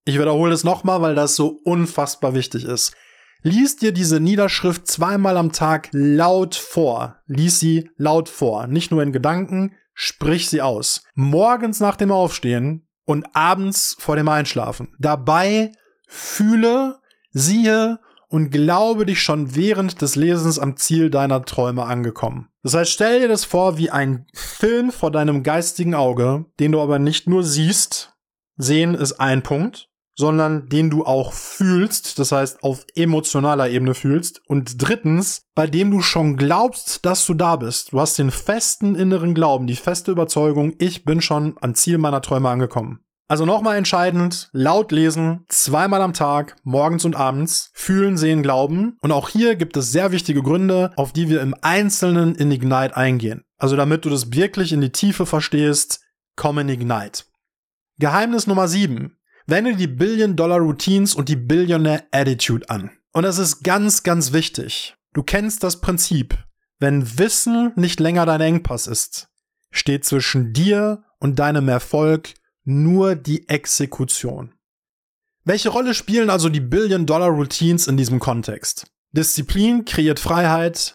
Ich 0.05 0.17
wiederhole 0.17 0.53
es 0.53 0.63
nochmal, 0.63 1.01
weil 1.01 1.15
das 1.15 1.35
so 1.35 1.59
unfassbar 1.65 2.33
wichtig 2.33 2.63
ist. 2.63 2.93
Lies 3.41 3.75
dir 3.75 3.91
diese 3.91 4.19
Niederschrift 4.19 4.87
zweimal 4.87 5.37
am 5.37 5.51
Tag 5.51 5.89
laut 5.91 6.55
vor. 6.55 7.17
Lies 7.25 7.59
sie 7.59 7.89
laut 7.97 8.29
vor. 8.29 8.67
Nicht 8.67 8.91
nur 8.91 9.03
in 9.03 9.11
Gedanken, 9.11 9.75
sprich 9.93 10.49
sie 10.49 10.61
aus. 10.61 11.03
Morgens 11.13 11.79
nach 11.79 11.97
dem 11.97 12.11
Aufstehen 12.11 12.87
und 13.05 13.35
abends 13.35 13.95
vor 13.99 14.15
dem 14.15 14.29
Einschlafen. 14.29 14.95
Dabei 14.99 15.71
fühle, 16.07 16.99
siehe 17.31 17.99
und 18.29 18.51
glaube 18.51 19.05
dich 19.05 19.21
schon 19.21 19.55
während 19.55 20.01
des 20.01 20.15
Lesens 20.15 20.59
am 20.59 20.77
Ziel 20.77 21.09
deiner 21.09 21.43
Träume 21.43 21.85
angekommen. 21.85 22.49
Das 22.63 22.73
heißt, 22.73 22.91
stell 22.91 23.21
dir 23.21 23.27
das 23.27 23.45
vor 23.45 23.77
wie 23.77 23.89
ein 23.89 24.25
Film 24.33 24.91
vor 24.91 25.11
deinem 25.11 25.43
geistigen 25.43 25.95
Auge, 25.95 26.45
den 26.59 26.71
du 26.71 26.81
aber 26.81 26.99
nicht 26.99 27.27
nur 27.27 27.43
siehst, 27.43 28.13
sehen 28.57 28.95
ist 28.95 29.13
ein 29.13 29.43
Punkt, 29.43 29.89
sondern 30.17 30.67
den 30.67 30.89
du 30.89 31.05
auch 31.05 31.31
fühlst, 31.31 32.17
das 32.17 32.31
heißt 32.31 32.63
auf 32.63 32.85
emotionaler 32.95 33.69
Ebene 33.69 33.93
fühlst. 33.93 34.41
Und 34.47 34.81
drittens, 34.81 35.43
bei 35.53 35.67
dem 35.67 35.91
du 35.91 36.01
schon 36.01 36.37
glaubst, 36.37 37.05
dass 37.05 37.25
du 37.25 37.35
da 37.35 37.55
bist. 37.55 37.93
Du 37.93 38.01
hast 38.01 38.17
den 38.17 38.31
festen 38.31 38.95
inneren 38.95 39.35
Glauben, 39.35 39.67
die 39.67 39.75
feste 39.75 40.11
Überzeugung, 40.11 40.73
ich 40.79 41.05
bin 41.05 41.21
schon 41.21 41.55
am 41.61 41.75
Ziel 41.75 41.99
meiner 41.99 42.23
Träume 42.23 42.49
angekommen. 42.49 42.99
Also 43.29 43.45
nochmal 43.45 43.75
entscheidend, 43.75 44.49
laut 44.53 44.93
lesen, 44.93 45.45
zweimal 45.49 46.01
am 46.01 46.13
Tag, 46.13 46.55
morgens 46.63 47.03
und 47.03 47.17
abends, 47.17 47.71
fühlen, 47.73 48.17
sehen, 48.17 48.41
glauben. 48.41 48.97
Und 49.01 49.11
auch 49.11 49.27
hier 49.27 49.57
gibt 49.57 49.75
es 49.75 49.91
sehr 49.91 50.13
wichtige 50.13 50.41
Gründe, 50.41 50.91
auf 50.95 51.11
die 51.11 51.27
wir 51.27 51.41
im 51.41 51.53
Einzelnen 51.61 52.35
in 52.35 52.51
Ignite 52.51 52.95
eingehen. 52.95 53.43
Also 53.57 53.75
damit 53.75 54.05
du 54.05 54.09
das 54.09 54.31
wirklich 54.31 54.71
in 54.71 54.79
die 54.79 54.93
Tiefe 54.93 55.25
verstehst, 55.25 55.99
komm 56.37 56.59
in 56.59 56.69
Ignite. 56.69 57.25
Geheimnis 57.99 58.47
Nummer 58.47 58.69
7. 58.69 59.17
Wende 59.45 59.75
die 59.75 59.87
Billion-Dollar-Routines 59.87 61.13
und 61.15 61.27
die 61.27 61.35
Billionaire-Attitude 61.35 62.69
an. 62.69 62.91
Und 63.11 63.23
das 63.23 63.39
ist 63.39 63.63
ganz, 63.63 64.03
ganz 64.03 64.31
wichtig. 64.31 64.95
Du 65.13 65.23
kennst 65.23 65.63
das 65.63 65.81
Prinzip. 65.81 66.37
Wenn 66.79 67.17
Wissen 67.17 67.73
nicht 67.75 67.99
länger 67.99 68.25
dein 68.25 68.39
Engpass 68.39 68.87
ist, 68.87 69.29
steht 69.71 70.05
zwischen 70.05 70.53
dir 70.53 71.03
und 71.19 71.39
deinem 71.39 71.67
Erfolg 71.67 72.35
nur 72.67 73.15
die 73.15 73.47
Exekution. 73.47 74.53
Welche 75.45 75.69
Rolle 75.69 75.93
spielen 75.93 76.29
also 76.29 76.49
die 76.49 76.59
Billion-Dollar-Routines 76.59 77.87
in 77.87 77.95
diesem 77.95 78.19
Kontext? 78.19 78.87
Disziplin 79.13 79.85
kreiert 79.85 80.19
Freiheit, 80.19 80.93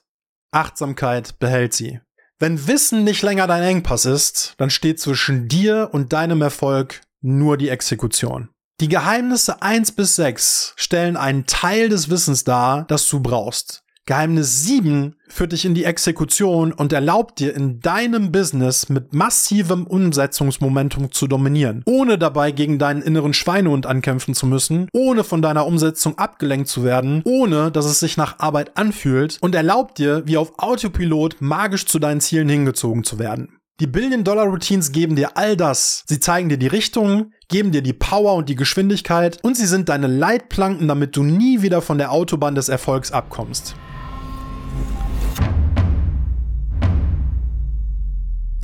Achtsamkeit 0.51 1.39
behält 1.39 1.73
sie. 1.73 2.01
Wenn 2.39 2.67
Wissen 2.67 3.05
nicht 3.05 3.23
länger 3.23 3.47
dein 3.47 3.63
Engpass 3.63 4.05
ist, 4.05 4.53
dann 4.59 4.69
steht 4.69 5.01
zwischen 5.01 5.49
dir 5.49 5.89
und 5.93 6.13
deinem 6.13 6.43
Erfolg 6.43 7.01
nur 7.23 7.57
die 7.57 7.71
Exekution. 7.71 8.51
Die 8.81 8.89
Geheimnisse 8.89 9.63
1 9.63 9.93
bis 9.93 10.17
6 10.17 10.75
stellen 10.77 11.17
einen 11.17 11.47
Teil 11.47 11.89
des 11.89 12.11
Wissens 12.11 12.45
dar, 12.45 12.85
das 12.85 13.09
du 13.09 13.21
brauchst. 13.21 13.83
Geheimnis 14.05 14.65
7 14.65 15.15
führt 15.29 15.53
dich 15.53 15.65
in 15.65 15.75
die 15.75 15.85
Exekution 15.85 16.73
und 16.73 16.93
erlaubt 16.93 17.39
dir 17.39 17.55
in 17.55 17.79
deinem 17.79 18.33
Business 18.33 18.89
mit 18.89 19.15
massivem 19.15 19.87
Umsetzungsmomentum 19.87 21.13
zu 21.13 21.29
dominieren, 21.29 21.85
ohne 21.87 22.19
dabei 22.19 22.51
gegen 22.51 22.81
deinen 22.81 23.01
inneren 23.01 23.33
Schweinehund 23.33 23.87
ankämpfen 23.87 24.35
zu 24.35 24.47
müssen, 24.47 24.89
ohne 24.93 25.23
von 25.23 25.41
deiner 25.41 25.67
Umsetzung 25.67 26.19
abgelenkt 26.19 26.67
zu 26.67 26.83
werden, 26.83 27.23
ohne 27.25 27.71
dass 27.71 27.85
es 27.85 28.01
sich 28.01 28.17
nach 28.17 28.41
Arbeit 28.41 28.77
anfühlt 28.77 29.39
und 29.41 29.55
erlaubt 29.55 29.99
dir, 29.99 30.23
wie 30.27 30.37
auf 30.37 30.59
Autopilot 30.59 31.41
magisch 31.41 31.87
zu 31.87 32.01
deinen 32.01 32.21
Zielen 32.21 32.49
hingezogen 32.49 33.05
zu 33.05 33.21
werden. 33.21 33.61
Die 33.79 33.87
Billion-Dollar-Routines 33.87 34.91
geben 34.91 35.15
dir 35.15 35.37
all 35.37 35.57
das. 35.57 36.03
Sie 36.09 36.19
zeigen 36.19 36.49
dir 36.49 36.59
die 36.59 36.67
Richtung, 36.67 37.33
geben 37.49 37.71
dir 37.71 37.83
die 37.83 37.93
Power 37.93 38.35
und 38.35 38.49
die 38.49 38.57
Geschwindigkeit 38.57 39.39
und 39.43 39.57
sie 39.57 39.67
sind 39.67 39.89
deine 39.89 40.09
Leitplanken, 40.09 40.89
damit 40.89 41.15
du 41.15 41.23
nie 41.23 41.63
wieder 41.63 41.83
von 41.83 41.99
der 41.99 42.11
Autobahn 42.11 42.57
des 42.57 42.69
Erfolgs 42.69 43.13
abkommst. 43.13 43.77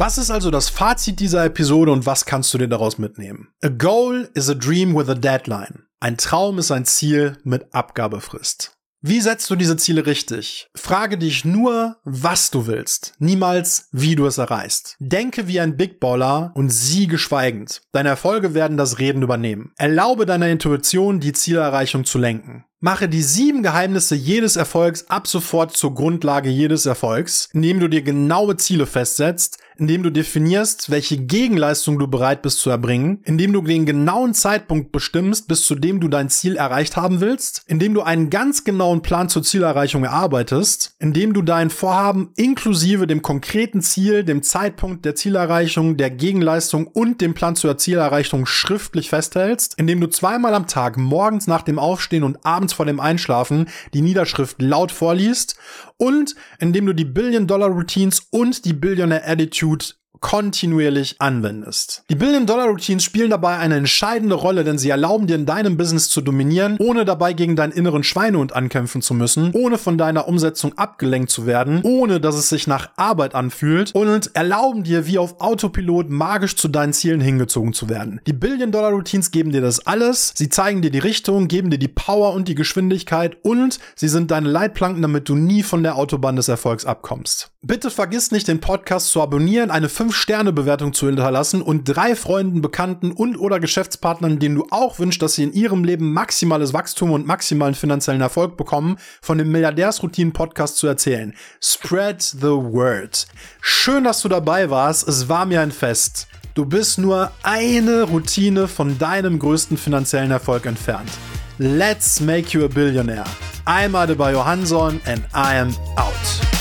Was 0.00 0.16
ist 0.16 0.30
also 0.30 0.52
das 0.52 0.68
Fazit 0.68 1.18
dieser 1.18 1.44
Episode 1.44 1.90
und 1.90 2.06
was 2.06 2.24
kannst 2.24 2.54
du 2.54 2.58
dir 2.58 2.68
daraus 2.68 2.98
mitnehmen? 2.98 3.48
A 3.64 3.68
goal 3.68 4.30
is 4.34 4.48
a 4.48 4.54
dream 4.54 4.94
with 4.94 5.08
a 5.08 5.14
deadline. 5.14 5.86
Ein 5.98 6.16
Traum 6.16 6.60
ist 6.60 6.70
ein 6.70 6.84
Ziel 6.84 7.36
mit 7.42 7.74
Abgabefrist. 7.74 8.78
Wie 9.00 9.20
setzt 9.20 9.50
du 9.50 9.56
diese 9.56 9.76
Ziele 9.76 10.06
richtig? 10.06 10.68
Frage 10.76 11.18
dich 11.18 11.44
nur, 11.44 11.96
was 12.04 12.52
du 12.52 12.68
willst, 12.68 13.14
niemals, 13.18 13.88
wie 13.90 14.14
du 14.14 14.26
es 14.26 14.38
erreichst. 14.38 14.94
Denke 15.00 15.48
wie 15.48 15.58
ein 15.58 15.76
Big 15.76 15.98
Baller 15.98 16.52
und 16.54 16.70
siege 16.70 17.18
schweigend. 17.18 17.80
Deine 17.90 18.10
Erfolge 18.10 18.54
werden 18.54 18.76
das 18.76 19.00
Reden 19.00 19.22
übernehmen. 19.22 19.72
Erlaube 19.78 20.26
deiner 20.26 20.48
Intuition, 20.48 21.18
die 21.18 21.32
Zielerreichung 21.32 22.04
zu 22.04 22.18
lenken. 22.18 22.64
Mache 22.80 23.08
die 23.08 23.22
sieben 23.22 23.64
Geheimnisse 23.64 24.14
jedes 24.14 24.54
Erfolgs 24.54 25.06
ab 25.08 25.26
sofort 25.26 25.76
zur 25.76 25.94
Grundlage 25.94 26.48
jedes 26.48 26.86
Erfolgs, 26.86 27.48
indem 27.52 27.80
du 27.80 27.88
dir 27.88 28.02
genaue 28.02 28.56
Ziele 28.56 28.86
festsetzt, 28.86 29.58
indem 29.78 30.02
du 30.02 30.10
definierst, 30.10 30.90
welche 30.90 31.16
Gegenleistung 31.16 31.98
du 31.98 32.08
bereit 32.08 32.42
bist 32.42 32.58
zu 32.58 32.68
erbringen, 32.68 33.20
indem 33.24 33.52
du 33.52 33.62
den 33.62 33.86
genauen 33.86 34.34
Zeitpunkt 34.34 34.90
bestimmst, 34.90 35.46
bis 35.46 35.66
zu 35.66 35.76
dem 35.76 36.00
du 36.00 36.08
dein 36.08 36.28
Ziel 36.28 36.56
erreicht 36.56 36.96
haben 36.96 37.20
willst, 37.20 37.62
indem 37.66 37.94
du 37.94 38.02
einen 38.02 38.28
ganz 38.28 38.64
genauen 38.64 39.02
Plan 39.02 39.28
zur 39.28 39.44
Zielerreichung 39.44 40.02
erarbeitest, 40.04 40.94
indem 40.98 41.32
du 41.32 41.42
dein 41.42 41.70
Vorhaben 41.70 42.30
inklusive 42.36 43.06
dem 43.06 43.22
konkreten 43.22 43.80
Ziel, 43.80 44.24
dem 44.24 44.42
Zeitpunkt 44.42 45.04
der 45.04 45.14
Zielerreichung, 45.14 45.96
der 45.96 46.10
Gegenleistung 46.10 46.88
und 46.88 47.20
dem 47.20 47.34
Plan 47.34 47.54
zur 47.54 47.78
Zielerreichung 47.78 48.46
schriftlich 48.46 49.10
festhältst, 49.10 49.74
indem 49.78 50.00
du 50.00 50.08
zweimal 50.08 50.54
am 50.54 50.66
Tag 50.66 50.96
morgens 50.96 51.46
nach 51.46 51.62
dem 51.62 51.78
Aufstehen 51.78 52.24
und 52.24 52.44
abends 52.44 52.72
vor 52.72 52.86
dem 52.86 52.98
Einschlafen 52.98 53.68
die 53.94 54.02
Niederschrift 54.02 54.60
laut 54.60 54.90
vorliest 54.90 55.56
und 55.98 56.34
indem 56.58 56.86
du 56.86 56.94
die 56.94 57.04
Billion-Dollar-Routines 57.04 58.28
und 58.30 58.64
die 58.64 58.72
Billionaire-Attitude 58.72 59.67
Dude 59.68 59.97
kontinuierlich 60.20 61.16
anwendest. 61.18 62.02
Die 62.10 62.14
Billion-Dollar-Routines 62.14 63.04
spielen 63.04 63.30
dabei 63.30 63.58
eine 63.58 63.76
entscheidende 63.76 64.34
Rolle, 64.34 64.64
denn 64.64 64.78
sie 64.78 64.90
erlauben 64.90 65.26
dir 65.26 65.36
in 65.36 65.46
deinem 65.46 65.76
Business 65.76 66.08
zu 66.08 66.20
dominieren, 66.20 66.76
ohne 66.78 67.04
dabei 67.04 67.32
gegen 67.32 67.56
deinen 67.56 67.72
inneren 67.72 68.04
Schweinehund 68.04 68.54
ankämpfen 68.54 69.02
zu 69.02 69.14
müssen, 69.14 69.52
ohne 69.52 69.78
von 69.78 69.98
deiner 69.98 70.28
Umsetzung 70.28 70.76
abgelenkt 70.76 71.30
zu 71.30 71.46
werden, 71.46 71.80
ohne 71.82 72.20
dass 72.20 72.36
es 72.36 72.48
sich 72.48 72.66
nach 72.66 72.90
Arbeit 72.96 73.34
anfühlt 73.34 73.94
und 73.94 74.34
erlauben 74.34 74.84
dir 74.84 75.06
wie 75.06 75.18
auf 75.18 75.40
Autopilot 75.40 76.10
magisch 76.10 76.56
zu 76.56 76.68
deinen 76.68 76.92
Zielen 76.92 77.20
hingezogen 77.20 77.72
zu 77.72 77.88
werden. 77.88 78.20
Die 78.26 78.32
Billion-Dollar-Routines 78.32 79.30
geben 79.30 79.52
dir 79.52 79.60
das 79.60 79.86
alles, 79.86 80.32
sie 80.34 80.48
zeigen 80.48 80.82
dir 80.82 80.90
die 80.90 80.98
Richtung, 80.98 81.48
geben 81.48 81.70
dir 81.70 81.78
die 81.78 81.88
Power 81.88 82.34
und 82.34 82.48
die 82.48 82.54
Geschwindigkeit 82.54 83.36
und 83.42 83.78
sie 83.94 84.08
sind 84.08 84.30
deine 84.30 84.48
Leitplanken, 84.48 85.02
damit 85.02 85.28
du 85.28 85.34
nie 85.34 85.62
von 85.62 85.82
der 85.82 85.96
Autobahn 85.96 86.36
des 86.36 86.48
Erfolgs 86.48 86.84
abkommst. 86.84 87.50
Bitte 87.62 87.90
vergiss 87.90 88.30
nicht, 88.30 88.46
den 88.46 88.60
Podcast 88.60 89.10
zu 89.10 89.20
abonnieren, 89.20 89.70
eine 89.70 89.88
5-Sterne-Bewertung 90.08 90.92
zu 90.92 91.06
hinterlassen 91.06 91.62
und 91.62 91.84
drei 91.84 92.16
Freunden, 92.16 92.62
Bekannten 92.62 93.12
und 93.12 93.36
oder 93.36 93.60
Geschäftspartnern, 93.60 94.38
denen 94.38 94.56
du 94.56 94.66
auch 94.70 94.98
wünschst, 94.98 95.20
dass 95.20 95.34
sie 95.34 95.44
in 95.44 95.52
ihrem 95.52 95.84
Leben 95.84 96.12
maximales 96.12 96.72
Wachstum 96.72 97.12
und 97.12 97.26
maximalen 97.26 97.74
finanziellen 97.74 98.20
Erfolg 98.20 98.56
bekommen, 98.56 98.96
von 99.20 99.38
dem 99.38 99.50
Milliardärsroutinen-Podcast 99.52 100.76
zu 100.76 100.86
erzählen. 100.86 101.34
Spread 101.60 102.22
the 102.22 102.46
word. 102.46 103.26
Schön, 103.60 104.04
dass 104.04 104.22
du 104.22 104.28
dabei 104.28 104.70
warst. 104.70 105.06
Es 105.06 105.28
war 105.28 105.46
mir 105.46 105.60
ein 105.60 105.72
Fest. 105.72 106.26
Du 106.54 106.64
bist 106.64 106.98
nur 106.98 107.30
eine 107.42 108.02
Routine 108.04 108.66
von 108.66 108.98
deinem 108.98 109.38
größten 109.38 109.76
finanziellen 109.76 110.30
Erfolg 110.30 110.66
entfernt. 110.66 111.10
Let's 111.58 112.20
make 112.20 112.56
you 112.56 112.64
a 112.64 112.68
billionaire. 112.68 113.24
I'm 113.66 113.94
Adebayo 113.94 114.44
Hanson 114.44 115.00
and 115.06 115.22
I 115.34 115.58
am 115.58 115.74
out. 115.96 116.57